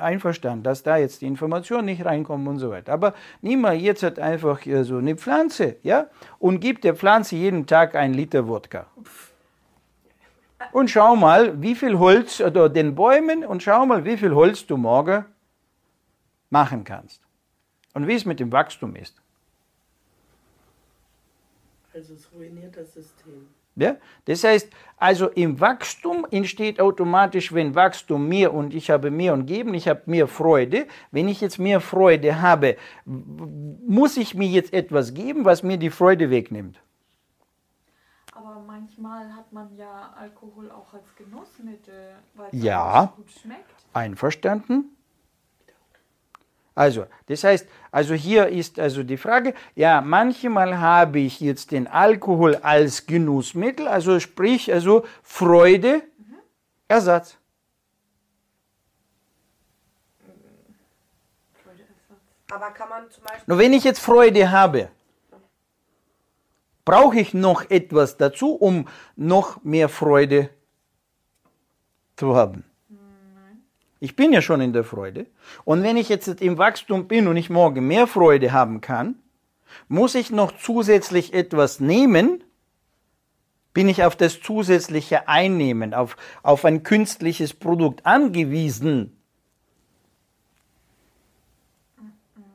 einverstanden, 0.00 0.64
dass 0.64 0.82
da 0.82 0.96
jetzt 0.96 1.22
die 1.22 1.26
Informationen 1.26 1.84
nicht 1.84 2.04
reinkommen 2.04 2.48
und 2.48 2.58
so 2.58 2.70
weiter. 2.70 2.92
Aber 2.92 3.14
nimm 3.40 3.60
mal 3.60 3.76
jetzt 3.76 4.02
halt 4.02 4.18
einfach 4.18 4.66
äh, 4.66 4.82
so 4.82 4.96
eine 4.96 5.14
Pflanze, 5.16 5.76
ja? 5.82 6.08
Und 6.40 6.58
gib 6.60 6.82
der 6.82 6.96
Pflanze 6.96 7.36
jeden 7.36 7.66
Tag 7.66 7.94
ein 7.94 8.14
Liter 8.14 8.48
Wodka. 8.48 8.86
Und 10.72 10.90
schau 10.90 11.16
mal, 11.16 11.60
wie 11.60 11.74
viel 11.74 11.98
Holz, 11.98 12.40
oder 12.40 12.68
den 12.68 12.94
Bäumen, 12.94 13.44
und 13.44 13.62
schau 13.62 13.84
mal, 13.84 14.04
wie 14.04 14.16
viel 14.16 14.34
Holz 14.34 14.66
du 14.66 14.76
morgen 14.76 15.24
machen 16.52 16.84
kannst. 16.84 17.20
Und 17.94 18.06
wie 18.06 18.14
es 18.14 18.24
mit 18.24 18.38
dem 18.40 18.52
Wachstum 18.52 18.94
ist. 18.94 19.20
Also 21.94 22.14
es 22.14 22.30
ruiniert 22.32 22.76
das 22.76 22.94
System. 22.94 23.48
Ja? 23.74 23.96
Das 24.26 24.44
heißt, 24.44 24.70
also 24.96 25.28
im 25.28 25.60
Wachstum 25.60 26.26
entsteht 26.30 26.80
automatisch, 26.80 27.52
wenn 27.52 27.74
Wachstum 27.74 28.28
mehr 28.28 28.52
und 28.52 28.74
ich 28.74 28.90
habe 28.90 29.10
mehr 29.10 29.32
und 29.34 29.46
geben, 29.46 29.74
ich 29.74 29.88
habe 29.88 30.02
mehr 30.06 30.26
Freude. 30.26 30.86
Wenn 31.10 31.28
ich 31.28 31.40
jetzt 31.40 31.58
mehr 31.58 31.80
Freude 31.80 32.40
habe, 32.40 32.76
muss 33.04 34.16
ich 34.16 34.34
mir 34.34 34.48
jetzt 34.48 34.72
etwas 34.72 35.14
geben, 35.14 35.44
was 35.44 35.62
mir 35.62 35.78
die 35.78 35.90
Freude 35.90 36.30
wegnimmt. 36.30 36.80
Aber 38.34 38.60
manchmal 38.66 39.34
hat 39.34 39.52
man 39.52 39.74
ja 39.76 40.14
Alkohol 40.18 40.70
auch 40.70 40.92
als 40.94 41.14
Genussmittel, 41.16 42.14
weil 42.34 42.48
es 42.52 42.62
Ja. 42.62 43.12
gut 43.16 43.30
schmeckt. 43.30 43.70
Einverstanden? 43.92 44.96
Also, 46.74 47.06
das 47.26 47.44
heißt, 47.44 47.68
also 47.90 48.14
hier 48.14 48.48
ist 48.48 48.78
also 48.78 49.02
die 49.02 49.18
Frage, 49.18 49.54
ja, 49.74 50.00
manchmal 50.00 50.78
habe 50.78 51.18
ich 51.18 51.40
jetzt 51.40 51.70
den 51.70 51.86
Alkohol 51.86 52.56
als 52.56 53.06
Genussmittel, 53.06 53.86
also 53.86 54.18
sprich, 54.20 54.72
also 54.72 55.04
Freude, 55.22 56.02
Ersatz. 56.88 57.36
Aber 62.50 62.70
kann 62.70 62.88
man 62.88 63.10
zum 63.10 63.24
Beispiel. 63.24 63.44
Nur 63.46 63.58
wenn 63.58 63.72
ich 63.72 63.84
jetzt 63.84 64.00
Freude 64.00 64.50
habe, 64.50 64.90
brauche 66.84 67.18
ich 67.18 67.32
noch 67.32 67.70
etwas 67.70 68.16
dazu, 68.16 68.54
um 68.54 68.88
noch 69.16 69.62
mehr 69.64 69.88
Freude 69.88 70.50
zu 72.16 72.34
haben. 72.34 72.64
Ich 74.02 74.16
bin 74.16 74.32
ja 74.32 74.42
schon 74.42 74.60
in 74.60 74.72
der 74.72 74.82
Freude. 74.82 75.26
Und 75.62 75.84
wenn 75.84 75.96
ich 75.96 76.08
jetzt 76.08 76.26
im 76.26 76.58
Wachstum 76.58 77.06
bin 77.06 77.28
und 77.28 77.36
ich 77.36 77.50
morgen 77.50 77.86
mehr 77.86 78.08
Freude 78.08 78.50
haben 78.50 78.80
kann, 78.80 79.14
muss 79.86 80.16
ich 80.16 80.32
noch 80.32 80.50
zusätzlich 80.58 81.32
etwas 81.34 81.78
nehmen, 81.78 82.42
bin 83.72 83.88
ich 83.88 84.02
auf 84.02 84.16
das 84.16 84.40
zusätzliche 84.40 85.28
Einnehmen, 85.28 85.94
auf, 85.94 86.16
auf 86.42 86.64
ein 86.64 86.82
künstliches 86.82 87.54
Produkt 87.54 88.04
angewiesen, 88.04 89.16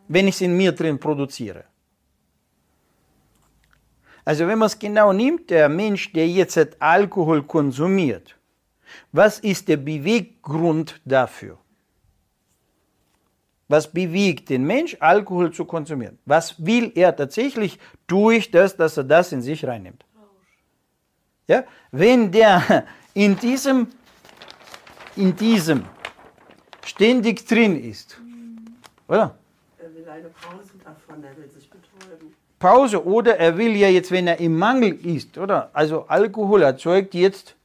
wenn 0.09 0.27
ich 0.27 0.35
es 0.35 0.41
in 0.41 0.57
mir 0.57 0.73
drin 0.73 0.99
produziere. 0.99 1.63
Also 4.25 4.47
wenn 4.47 4.59
man 4.59 4.65
es 4.65 4.79
genau 4.79 5.13
nimmt, 5.13 5.49
der 5.49 5.69
Mensch, 5.69 6.11
der 6.11 6.27
jetzt 6.27 6.81
Alkohol 6.81 7.43
konsumiert, 7.43 8.36
was 9.11 9.39
ist 9.39 9.67
der 9.67 9.77
Beweggrund 9.77 10.99
dafür? 11.05 11.57
Was 13.67 13.91
bewegt 13.91 14.49
den 14.49 14.63
Mensch, 14.63 14.95
Alkohol 14.99 15.51
zu 15.51 15.65
konsumieren? 15.65 16.17
Was 16.25 16.65
will 16.65 16.91
er 16.95 17.15
tatsächlich 17.15 17.79
durch 18.07 18.49
das, 18.49 18.77
dass 18.77 18.95
er 18.95 19.03
das 19.03 19.31
in 19.31 19.41
sich 19.41 19.65
reinnimmt? 19.65 20.05
Ja? 21.47 21.63
Wenn 21.91 22.31
der 22.31 22.85
in 23.13 23.37
diesem, 23.37 23.87
in 25.15 25.35
diesem 25.35 25.83
ständig 26.85 27.45
drin 27.45 27.81
ist, 27.81 28.17
oder? 29.07 29.35
Er 29.77 29.93
will 29.93 30.07
eine 30.07 30.29
Pause 30.29 30.71
davon, 30.83 31.23
er 31.23 31.35
will 31.35 31.49
sich 31.49 31.69
betäuben. 31.69 32.33
Pause 32.59 33.05
oder 33.05 33.37
er 33.37 33.57
will 33.57 33.75
ja 33.75 33.89
jetzt, 33.89 34.11
wenn 34.11 34.27
er 34.27 34.39
im 34.39 34.57
Mangel 34.57 34.93
ist, 35.05 35.37
oder? 35.37 35.69
Also 35.73 36.05
Alkohol 36.07 36.61
erzeugt 36.61 37.13
jetzt 37.13 37.56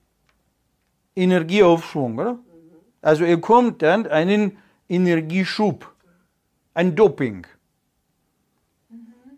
Energieaufschwung, 1.14 2.18
oder? 2.18 2.38
Also 3.00 3.24
er 3.24 3.38
kommt 3.38 3.82
dann 3.82 4.06
einen 4.06 4.58
Energieschub, 4.88 5.92
ein 6.74 6.94
Doping. 6.94 7.46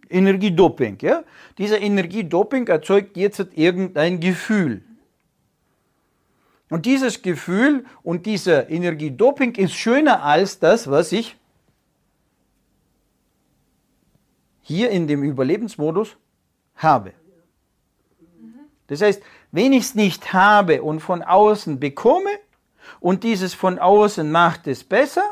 Energiedoping, 0.09 0.99
ja? 1.01 1.25
Dieser 1.59 1.81
Energiedoping 1.81 2.67
erzeugt 2.69 3.17
jetzt 3.17 3.47
irgendein 3.55 4.21
Gefühl. 4.21 4.83
Und 6.71 6.87
dieses 6.87 7.23
Gefühl 7.23 7.85
und 8.03 8.27
dieser 8.27 8.71
Energiedoping 8.71 9.55
ist 9.55 9.75
schöner 9.75 10.23
als 10.23 10.59
das, 10.59 10.91
was 10.91 11.13
ich 11.13 11.37
hier 14.63 14.91
in 14.91 15.07
dem 15.07 15.23
Überlebensmodus 15.23 16.17
habe. 16.77 17.13
Das 18.87 19.01
heißt, 19.01 19.23
wenn 19.51 19.73
ich 19.73 19.85
es 19.85 19.95
nicht 19.95 20.33
habe 20.33 20.83
und 20.83 21.01
von 21.01 21.23
außen 21.23 21.81
bekomme 21.81 22.31
und 23.01 23.25
dieses 23.25 23.55
von 23.55 23.79
außen 23.79 24.31
macht 24.31 24.67
es 24.67 24.85
besser, 24.85 25.25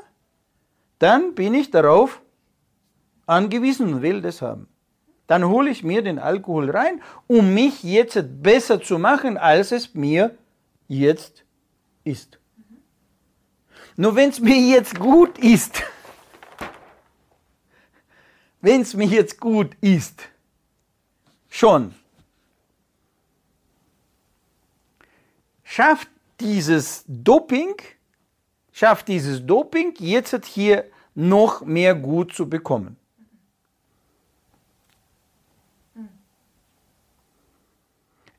dann 0.98 1.34
bin 1.34 1.54
ich 1.54 1.70
darauf 1.70 2.22
angewiesen 3.26 3.94
und 3.94 4.02
will 4.02 4.22
das 4.22 4.40
haben. 4.42 4.68
Dann 5.26 5.44
hole 5.44 5.70
ich 5.70 5.82
mir 5.82 6.02
den 6.02 6.18
Alkohol 6.18 6.70
rein, 6.70 7.00
um 7.26 7.54
mich 7.54 7.82
jetzt 7.82 8.18
besser 8.42 8.80
zu 8.80 8.98
machen, 8.98 9.36
als 9.36 9.72
es 9.72 9.94
mir 9.94 10.36
jetzt 10.88 11.44
ist. 12.04 12.38
Nur 13.96 14.16
wenn 14.16 14.30
es 14.30 14.40
mir 14.40 14.56
jetzt 14.56 14.98
gut 14.98 15.38
ist, 15.38 15.82
wenn 18.60 18.82
es 18.82 18.94
mir 18.94 19.06
jetzt 19.06 19.40
gut 19.40 19.76
ist, 19.80 20.22
schon, 21.48 21.94
schafft 25.72 26.08
dieses 26.38 27.04
Doping 27.06 27.74
schafft 28.72 29.08
dieses 29.08 29.46
Doping 29.46 29.94
jetzt 29.98 30.44
hier 30.46 30.84
noch 31.14 31.64
mehr 31.64 31.94
gut 31.94 32.34
zu 32.34 32.48
bekommen. 32.48 32.96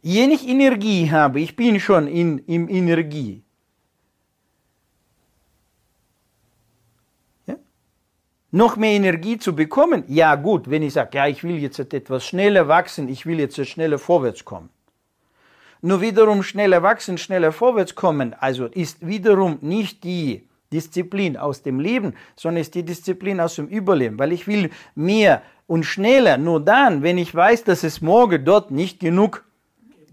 Je 0.02 0.26
ich 0.26 0.48
Energie 0.48 1.10
habe, 1.10 1.40
ich 1.40 1.56
bin 1.56 1.80
schon 1.80 2.08
in, 2.08 2.40
in 2.40 2.68
Energie. 2.68 3.42
Ja? 7.48 7.56
Noch 8.52 8.76
mehr 8.76 8.92
Energie 8.92 9.38
zu 9.38 9.56
bekommen, 9.56 10.04
ja 10.08 10.36
gut, 10.36 10.70
wenn 10.70 10.84
ich 10.84 10.94
sage, 10.94 11.18
ja, 11.18 11.28
ich 11.28 11.42
will 11.44 11.58
jetzt 11.58 11.80
etwas 11.80 12.26
schneller 12.26 12.68
wachsen, 12.68 13.08
ich 13.08 13.26
will 13.26 13.40
jetzt 13.40 13.66
schneller 13.66 13.98
vorwärts 13.98 14.44
kommen. 14.44 14.70
Nur 15.86 16.00
wiederum 16.00 16.44
schneller 16.44 16.82
wachsen, 16.82 17.18
schneller 17.18 17.52
vorwärts 17.52 17.94
kommen, 17.94 18.34
also 18.40 18.68
ist 18.68 19.06
wiederum 19.06 19.58
nicht 19.60 20.06
die 20.06 20.48
Disziplin 20.72 21.36
aus 21.36 21.62
dem 21.62 21.78
Leben, 21.78 22.14
sondern 22.38 22.62
ist 22.62 22.74
die 22.76 22.84
Disziplin 22.84 23.42
aus 23.42 23.56
dem 23.56 23.68
Überleben, 23.68 24.18
weil 24.18 24.32
ich 24.32 24.48
will 24.48 24.70
mehr 24.96 25.42
und 25.68 25.84
schneller, 25.84 26.38
nur 26.38 26.62
dann, 26.62 27.04
wenn 27.04 27.18
ich 27.18 27.36
weiß, 27.36 27.66
dass 27.66 27.84
es 27.84 28.00
morgen 28.00 28.46
dort 28.46 28.72
nicht 28.72 29.02
genug 29.02 29.44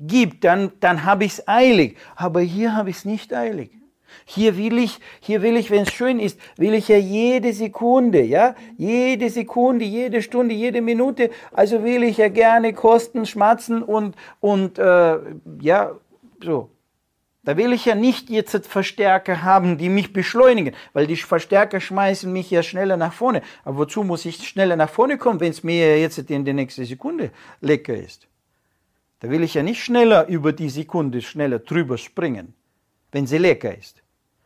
gibt, 0.00 0.42
dann, 0.42 0.72
dann 0.80 1.04
habe 1.04 1.24
ich 1.24 1.34
es 1.34 1.46
eilig. 1.46 1.96
Aber 2.16 2.40
hier 2.40 2.74
habe 2.74 2.90
ich 2.90 2.96
es 2.96 3.04
nicht 3.04 3.32
eilig. 3.32 3.70
Hier 4.24 4.56
will 4.56 4.78
ich, 4.78 5.00
hier 5.20 5.42
will 5.42 5.56
ich, 5.56 5.70
wenn 5.70 5.82
es 5.82 5.92
schön 5.92 6.20
ist, 6.20 6.38
will 6.56 6.74
ich 6.74 6.88
ja 6.88 6.96
jede 6.96 7.52
Sekunde, 7.52 8.22
ja, 8.22 8.54
jede 8.76 9.30
Sekunde, 9.30 9.84
jede 9.84 10.22
Stunde, 10.22 10.54
jede 10.54 10.80
Minute, 10.80 11.30
also 11.52 11.84
will 11.84 12.02
ich 12.02 12.18
ja 12.18 12.28
gerne 12.28 12.72
kosten, 12.72 13.26
schmatzen 13.26 13.82
und, 13.82 14.16
und 14.40 14.78
äh, 14.78 15.18
ja, 15.60 15.92
so. 16.42 16.70
Da 17.42 17.56
will 17.56 17.72
ich 17.72 17.86
ja 17.86 17.94
nicht 17.94 18.28
jetzt 18.28 18.66
Verstärker 18.66 19.42
haben, 19.42 19.78
die 19.78 19.88
mich 19.88 20.12
beschleunigen, 20.12 20.74
weil 20.92 21.06
die 21.06 21.16
Verstärker 21.16 21.80
schmeißen 21.80 22.30
mich 22.30 22.50
ja 22.50 22.62
schneller 22.62 22.98
nach 22.98 23.14
vorne. 23.14 23.40
Aber 23.64 23.78
wozu 23.78 24.04
muss 24.04 24.26
ich 24.26 24.46
schneller 24.46 24.76
nach 24.76 24.90
vorne 24.90 25.16
kommen, 25.16 25.40
wenn 25.40 25.50
es 25.50 25.64
mir 25.64 25.98
jetzt 25.98 26.18
in 26.18 26.44
der 26.44 26.54
nächsten 26.54 26.84
Sekunde 26.84 27.30
lecker 27.62 27.96
ist? 27.96 28.28
Da 29.20 29.30
will 29.30 29.42
ich 29.42 29.54
ja 29.54 29.62
nicht 29.62 29.82
schneller 29.82 30.26
über 30.28 30.52
die 30.52 30.68
Sekunde 30.68 31.22
schneller 31.22 31.58
drüber 31.58 31.96
springen, 31.96 32.54
wenn 33.12 33.26
sie 33.26 33.38
lecker 33.38 33.76
ist. 33.76 34.02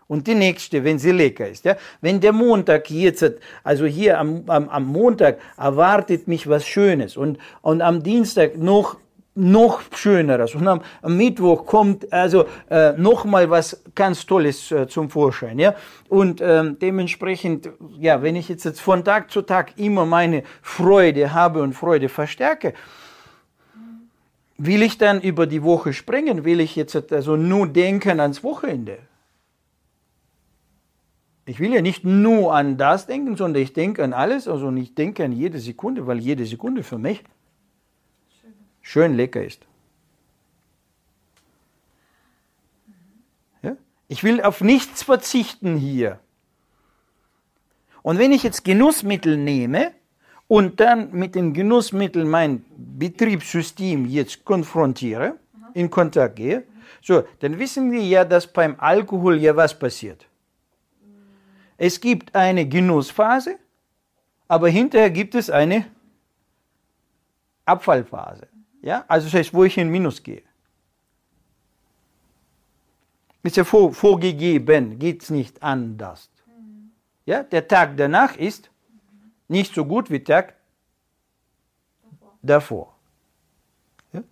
Und 0.07 0.27
die 0.27 0.35
nächste, 0.35 0.85
wenn 0.85 0.98
sie 0.98 1.12
lecker 1.12 1.48
ist. 1.48 1.64
Ja? 1.64 1.77
Wenn 2.00 2.20
der 2.20 2.33
Montag 2.33 2.90
jetzt, 2.90 3.24
also 3.62 3.87
hier 3.87 4.18
am, 4.18 4.44
am, 4.46 4.68
am 4.68 4.85
Montag 4.85 5.38
erwartet 5.57 6.29
mich 6.29 6.48
was 6.48 6.66
Schönes 6.66 7.16
und, 7.16 7.38
und 7.62 7.81
am 7.81 8.03
Dienstag 8.03 8.57
noch 8.57 8.96
noch 9.37 9.83
schöneres 9.92 10.55
und 10.55 10.68
am, 10.68 10.81
am 11.03 11.16
Mittwoch 11.16 11.66
kommt 11.66 12.12
also 12.12 12.44
äh, 12.70 12.92
noch 12.92 13.24
mal 13.24 13.50
was 13.50 13.83
ganz 13.94 14.24
Tolles 14.27 14.70
äh, 14.70 14.87
zum 14.87 15.11
Vorschein 15.11 15.59
ja 15.59 15.74
und 16.09 16.40
ähm, 16.40 16.79
dementsprechend 16.81 17.68
ja 17.98 18.22
wenn 18.22 18.37
ich 18.37 18.48
jetzt, 18.48 18.64
jetzt 18.64 18.81
von 18.81 19.05
Tag 19.05 19.33
zu 19.33 19.42
Tag 19.42 19.77
immer 19.77 20.07
meine 20.07 20.44
Freude 20.62 21.35
habe 21.35 21.62
und 21.62 21.72
Freude 21.72 22.09
verstärke 22.09 22.74
Will 24.66 24.83
ich 24.83 24.96
dann 24.96 25.20
über 25.20 25.46
die 25.46 25.62
Woche 25.62 25.92
springen? 25.92 26.46
Will 26.46 26.59
ich 26.59 26.74
jetzt 26.74 27.12
also 27.12 27.37
nur 27.37 27.68
denken 27.68 28.18
ans 28.18 28.42
Wochenende? 28.42 28.98
Ich 31.44 31.61
will 31.61 31.74
ja 31.74 31.83
nicht 31.83 32.05
nur 32.05 32.55
an 32.55 32.79
das 32.79 33.07
denken, 33.07 33.37
sondern 33.37 33.62
ich 33.62 33.74
denke 33.74 34.03
an 34.03 34.14
alles, 34.14 34.48
also 34.48 34.72
ich 34.72 34.94
denke 34.94 35.22
an 35.22 35.33
jede 35.33 35.59
Sekunde, 35.59 36.07
weil 36.07 36.18
jede 36.18 36.46
Sekunde 36.46 36.83
für 36.83 36.96
mich 36.96 37.22
schön, 38.40 38.55
schön 38.81 39.14
lecker 39.14 39.44
ist. 39.44 39.66
Ja? 43.62 43.77
Ich 44.09 44.24
will 44.24 44.40
auf 44.40 44.62
nichts 44.62 45.03
verzichten 45.03 45.77
hier. 45.77 46.20
Und 48.00 48.18
wenn 48.18 48.33
ich 48.33 48.42
jetzt 48.42 48.64
Genussmittel 48.64 49.37
nehme, 49.37 49.92
und 50.48 50.78
dann 50.80 51.12
mit 51.12 51.35
den 51.35 51.52
Genussmitteln 51.52 52.28
mein 52.28 52.64
Betriebssystem 52.76 54.07
jetzt 54.07 54.44
konfrontiere, 54.44 55.37
in 55.74 55.90
Kontakt 55.90 56.37
gehe, 56.37 56.64
so, 57.02 57.24
dann 57.40 57.59
wissen 57.59 57.90
wir 57.92 58.02
ja, 58.02 58.24
dass 58.24 58.46
beim 58.46 58.76
Alkohol 58.78 59.37
ja 59.38 59.54
was 59.54 59.78
passiert. 59.78 60.26
Es 61.76 62.00
gibt 62.00 62.35
eine 62.35 62.66
Genussphase, 62.66 63.59
aber 64.48 64.68
hinterher 64.68 65.11
gibt 65.11 65.35
es 65.35 65.50
eine 65.50 65.87
Abfallphase. 67.64 68.48
Ja? 68.80 69.04
Also 69.09 69.26
das 69.26 69.35
heißt, 69.35 69.54
wo 69.54 69.64
ich 69.64 69.76
in 69.76 69.90
Minus 69.90 70.22
gehe. 70.22 70.42
Ist 73.42 73.57
ja 73.57 73.64
vor, 73.64 73.92
vorgegeben, 73.92 74.98
geht 74.98 75.22
es 75.22 75.30
nicht 75.30 75.62
anders. 75.62 76.30
Ja? 77.26 77.42
Der 77.42 77.68
Tag 77.68 77.96
danach 77.96 78.37
ist 78.37 78.70
nicht 79.48 79.74
so 79.74 79.85
gut 79.85 80.11
wie 80.11 80.20
Tag 80.20 80.54
davor. 82.42 82.94
Ja? 84.12 84.22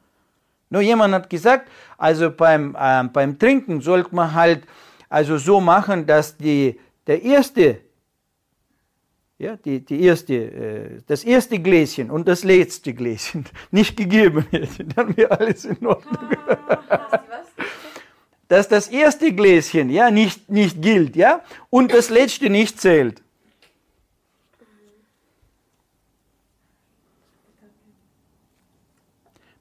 Nur 0.70 0.82
jemand 0.82 1.14
hat 1.14 1.30
gesagt, 1.30 1.70
also 1.98 2.30
beim, 2.30 2.76
äh, 2.78 3.04
beim 3.04 3.38
Trinken 3.38 3.80
sollte 3.80 4.14
man 4.14 4.32
halt 4.32 4.66
also 5.08 5.36
so 5.36 5.60
machen, 5.60 6.06
dass 6.06 6.36
die, 6.36 6.80
der 7.06 7.22
erste, 7.22 7.80
ja, 9.38 9.56
die, 9.56 9.84
die 9.84 10.02
erste, 10.02 10.34
äh, 10.34 11.02
das 11.06 11.24
erste 11.24 11.58
Gläschen 11.58 12.10
und 12.10 12.26
das 12.26 12.44
letzte 12.44 12.94
Gläschen 12.94 13.44
nicht 13.70 13.96
gegeben 13.96 14.46
wird. 14.50 14.70
Dann 14.96 15.16
wäre 15.16 15.30
alles 15.38 15.64
in 15.66 15.86
Ordnung. 15.86 16.28
dass 18.48 18.68
das 18.68 18.88
erste 18.88 19.34
Gläschen 19.34 19.90
ja 19.90 20.10
nicht, 20.10 20.48
nicht 20.50 20.80
gilt, 20.80 21.16
ja, 21.16 21.42
und 21.70 21.92
das 21.92 22.08
letzte 22.10 22.48
nicht 22.50 22.80
zählt. 22.80 23.22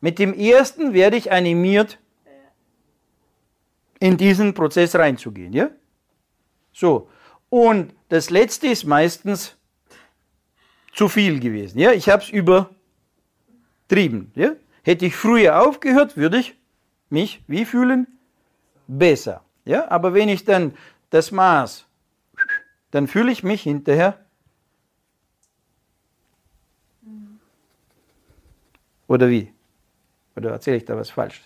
Mit 0.02 0.18
dem 0.18 0.34
ersten 0.34 0.94
werde 0.94 1.16
ich 1.16 1.32
animiert, 1.32 2.00
in 4.00 4.18
diesen 4.18 4.56
Prozess 4.56 4.96
reinzugehen. 4.96 5.54
Ja? 5.54 5.70
So. 6.74 7.08
Und 7.50 7.94
das 8.10 8.32
letzte 8.32 8.68
ist 8.68 8.84
meistens 8.84 9.56
zu 10.92 11.08
viel 11.08 11.40
gewesen. 11.40 11.78
Ja? 11.78 11.92
Ich 11.92 12.10
habe 12.10 12.24
es 12.24 12.30
übertrieben. 12.30 14.32
Ja? 14.36 14.54
Hätte 14.82 15.06
ich 15.06 15.16
früher 15.16 15.62
aufgehört, 15.62 16.18
würde 16.18 16.40
ich 16.40 16.58
mich 17.10 17.44
wie 17.48 17.64
fühlen? 17.64 18.08
Besser. 18.88 19.46
Ja? 19.66 19.90
Aber 19.92 20.16
wenn 20.16 20.30
ich 20.30 20.46
dann 20.46 20.76
das 21.12 21.32
Maß, 21.32 21.86
dann 22.90 23.08
fühle 23.08 23.32
ich 23.32 23.44
mich 23.44 23.62
hinterher. 23.62 24.20
Oder 29.08 29.30
wie? 29.30 29.54
Oder 30.36 30.52
erzähle 30.52 30.78
ich 30.78 30.86
da 30.86 30.96
was 30.96 31.10
Falsches? 31.10 31.46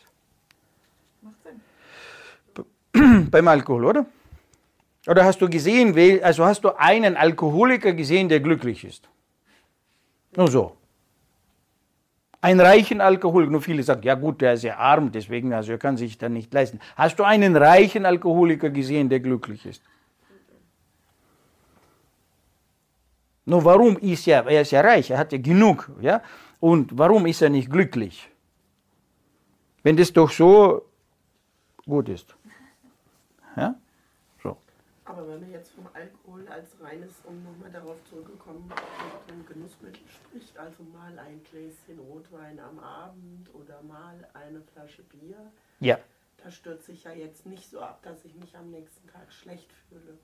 Macht 1.21 1.35
Sinn. 1.43 3.27
Beim 3.31 3.47
Alkohol, 3.47 3.85
oder? 3.85 4.05
Oder 5.07 5.23
hast 5.23 5.39
du 5.41 5.49
gesehen, 5.49 5.95
also 6.23 6.45
hast 6.45 6.63
du 6.63 6.71
einen 6.77 7.15
Alkoholiker 7.15 7.93
gesehen, 7.93 8.27
der 8.27 8.39
glücklich 8.39 8.83
ist? 8.83 9.07
Nur 10.35 10.49
so. 10.49 10.77
Einen 12.41 12.59
reichen 12.59 13.01
Alkoholiker, 13.01 13.51
nur 13.51 13.61
viele 13.61 13.81
sagen, 13.83 14.03
ja 14.03 14.15
gut, 14.15 14.41
der 14.41 14.53
ist 14.53 14.63
ja 14.63 14.77
arm, 14.77 15.11
deswegen, 15.11 15.53
also 15.53 15.71
er 15.71 15.77
kann 15.77 15.97
sich 15.97 16.17
dann 16.17 16.33
nicht 16.33 16.53
leisten. 16.53 16.79
Hast 16.95 17.17
du 17.17 17.23
einen 17.23 17.55
reichen 17.55 18.05
Alkoholiker 18.05 18.69
gesehen, 18.69 19.09
der 19.09 19.19
glücklich 19.19 19.65
ist? 19.65 19.81
Nur 23.45 23.63
warum 23.63 23.97
ist 23.97 24.27
er, 24.27 24.45
er 24.47 24.61
ist 24.61 24.71
ja 24.71 24.81
reich, 24.81 25.11
er 25.11 25.19
hat 25.19 25.31
ja 25.31 25.37
genug, 25.37 25.89
ja? 26.01 26.21
Und 26.59 26.97
warum 26.97 27.27
ist 27.27 27.41
er 27.41 27.49
nicht 27.49 27.69
glücklich? 27.69 28.27
Wenn 29.85 29.95
das 29.95 30.11
doch 30.11 30.31
so 30.31 30.83
gut 31.85 32.09
ist. 32.09 32.35
Ja? 33.55 33.75
So. 34.41 34.57
Aber 35.05 35.27
wenn 35.27 35.41
man 35.41 35.51
jetzt 35.51 35.73
vom 35.73 35.87
Alkohol 35.93 36.47
als 36.47 36.71
reines, 36.81 37.21
um 37.23 37.43
nochmal 37.43 37.71
darauf 37.71 37.95
zurückgekommen, 38.09 38.67
ein 39.27 39.45
Genussmittel 39.45 40.01
spricht, 40.07 40.57
also 40.57 40.81
mal 40.91 41.19
ein 41.19 41.39
Gläschen 41.51 41.99
Rotwein 41.99 42.59
am 42.59 42.79
Abend 42.79 43.53
oder 43.53 43.79
mal 43.83 44.27
eine 44.33 44.61
Flasche 44.73 45.03
Bier, 45.03 45.37
ja. 45.79 45.99
da 46.43 46.49
stürzt 46.49 46.87
sich 46.87 47.03
ja 47.03 47.11
jetzt 47.11 47.45
nicht 47.45 47.69
so 47.69 47.79
ab, 47.79 48.01
dass 48.01 48.25
ich 48.25 48.33
mich 48.33 48.57
am 48.57 48.71
nächsten 48.71 49.07
Tag 49.09 49.31
schlecht 49.31 49.71
fühle. 49.87 50.17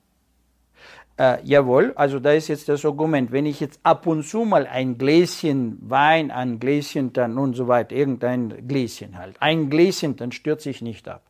Äh, 1.17 1.37
jawohl, 1.43 1.93
also 1.95 2.19
da 2.19 2.31
ist 2.31 2.47
jetzt 2.47 2.69
das 2.69 2.85
Argument, 2.85 3.31
wenn 3.31 3.45
ich 3.45 3.59
jetzt 3.59 3.79
ab 3.83 4.07
und 4.07 4.23
zu 4.23 4.45
mal 4.45 4.65
ein 4.65 4.97
Gläschen 4.97 5.77
Wein, 5.81 6.31
ein 6.31 6.59
Gläschen 6.59 7.13
dann 7.13 7.37
und 7.37 7.53
so 7.55 7.67
weiter, 7.67 7.95
irgendein 7.95 8.67
Gläschen 8.67 9.17
halt, 9.17 9.35
ein 9.41 9.69
Gläschen, 9.69 10.15
dann 10.15 10.31
stürze 10.31 10.69
ich 10.69 10.81
nicht 10.81 11.07
ab. 11.07 11.23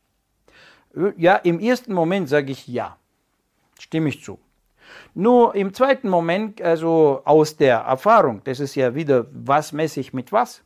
Äh, 0.96 1.14
ja, 1.18 1.36
im 1.36 1.60
ersten 1.60 1.94
Moment 1.94 2.30
sage 2.30 2.52
ich 2.52 2.68
ja, 2.68 2.98
stimme 3.80 4.10
ich 4.10 4.24
zu. 4.24 4.40
Nur 5.14 5.56
im 5.56 5.74
zweiten 5.74 6.10
Moment, 6.10 6.62
also 6.62 7.22
aus 7.26 7.58
der 7.58 7.78
Erfahrung, 7.78 8.42
das 8.44 8.60
ist 8.60 8.76
ja 8.76 8.94
wieder, 8.94 9.28
was 9.32 9.72
messe 9.72 10.00
ich 10.00 10.14
mit 10.14 10.32
was? 10.32 10.64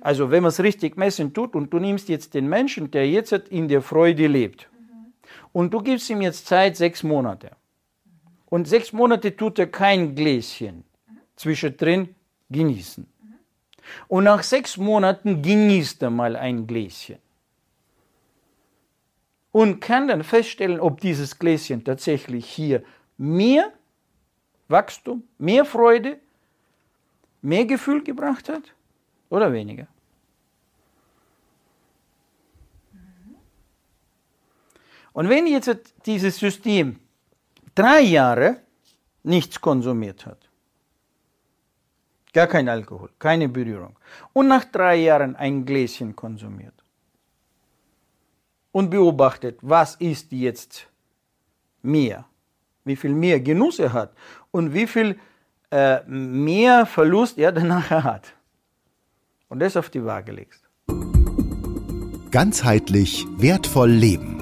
Also 0.00 0.30
wenn 0.30 0.42
man 0.42 0.48
es 0.48 0.60
richtig 0.60 0.96
messen 0.96 1.32
tut 1.32 1.54
und 1.54 1.72
du 1.72 1.78
nimmst 1.78 2.08
jetzt 2.08 2.34
den 2.34 2.48
Menschen, 2.48 2.90
der 2.90 3.08
jetzt 3.08 3.32
in 3.32 3.68
der 3.68 3.82
Freude 3.82 4.26
lebt, 4.26 4.68
Und 5.52 5.72
du 5.74 5.80
gibst 5.80 6.08
ihm 6.10 6.22
jetzt 6.22 6.46
Zeit, 6.46 6.76
sechs 6.76 7.02
Monate. 7.02 7.50
Und 8.52 8.68
sechs 8.68 8.92
Monate 8.92 9.34
tut 9.34 9.58
er 9.58 9.66
kein 9.66 10.14
Gläschen 10.14 10.84
zwischendrin 11.36 12.14
genießen. 12.50 13.06
Und 14.08 14.24
nach 14.24 14.42
sechs 14.42 14.76
Monaten 14.76 15.40
genießt 15.40 16.02
er 16.02 16.10
mal 16.10 16.36
ein 16.36 16.66
Gläschen. 16.66 17.16
Und 19.52 19.80
kann 19.80 20.06
dann 20.08 20.22
feststellen, 20.22 20.80
ob 20.80 21.00
dieses 21.00 21.38
Gläschen 21.38 21.82
tatsächlich 21.82 22.44
hier 22.44 22.84
mehr 23.16 23.72
Wachstum, 24.68 25.22
mehr 25.38 25.64
Freude, 25.64 26.18
mehr 27.40 27.64
Gefühl 27.64 28.04
gebracht 28.04 28.50
hat 28.50 28.74
oder 29.30 29.50
weniger. 29.50 29.86
Und 35.14 35.30
wenn 35.30 35.46
jetzt 35.46 35.94
dieses 36.04 36.36
System 36.36 36.98
drei 37.74 38.00
Jahre 38.00 38.56
nichts 39.22 39.60
konsumiert 39.60 40.26
hat, 40.26 40.48
gar 42.32 42.46
kein 42.46 42.68
Alkohol, 42.68 43.10
keine 43.18 43.48
Berührung, 43.48 43.96
und 44.32 44.48
nach 44.48 44.64
drei 44.64 44.96
Jahren 44.96 45.36
ein 45.36 45.64
Gläschen 45.64 46.14
konsumiert 46.16 46.74
und 48.72 48.90
beobachtet, 48.90 49.58
was 49.62 49.94
ist 49.96 50.32
jetzt 50.32 50.86
mehr, 51.82 52.24
wie 52.84 52.96
viel 52.96 53.14
mehr 53.14 53.40
Genuss 53.40 53.78
er 53.78 53.92
hat 53.92 54.12
und 54.50 54.74
wie 54.74 54.86
viel 54.86 55.18
äh, 55.70 56.02
mehr 56.06 56.86
Verlust 56.86 57.38
er 57.38 57.52
danach 57.52 57.90
hat. 57.90 58.34
Und 59.48 59.60
das 59.60 59.76
auf 59.76 59.90
die 59.90 60.04
Waage 60.04 60.32
legst. 60.32 60.62
Ganzheitlich 62.30 63.26
wertvoll 63.36 63.90
leben. 63.90 64.41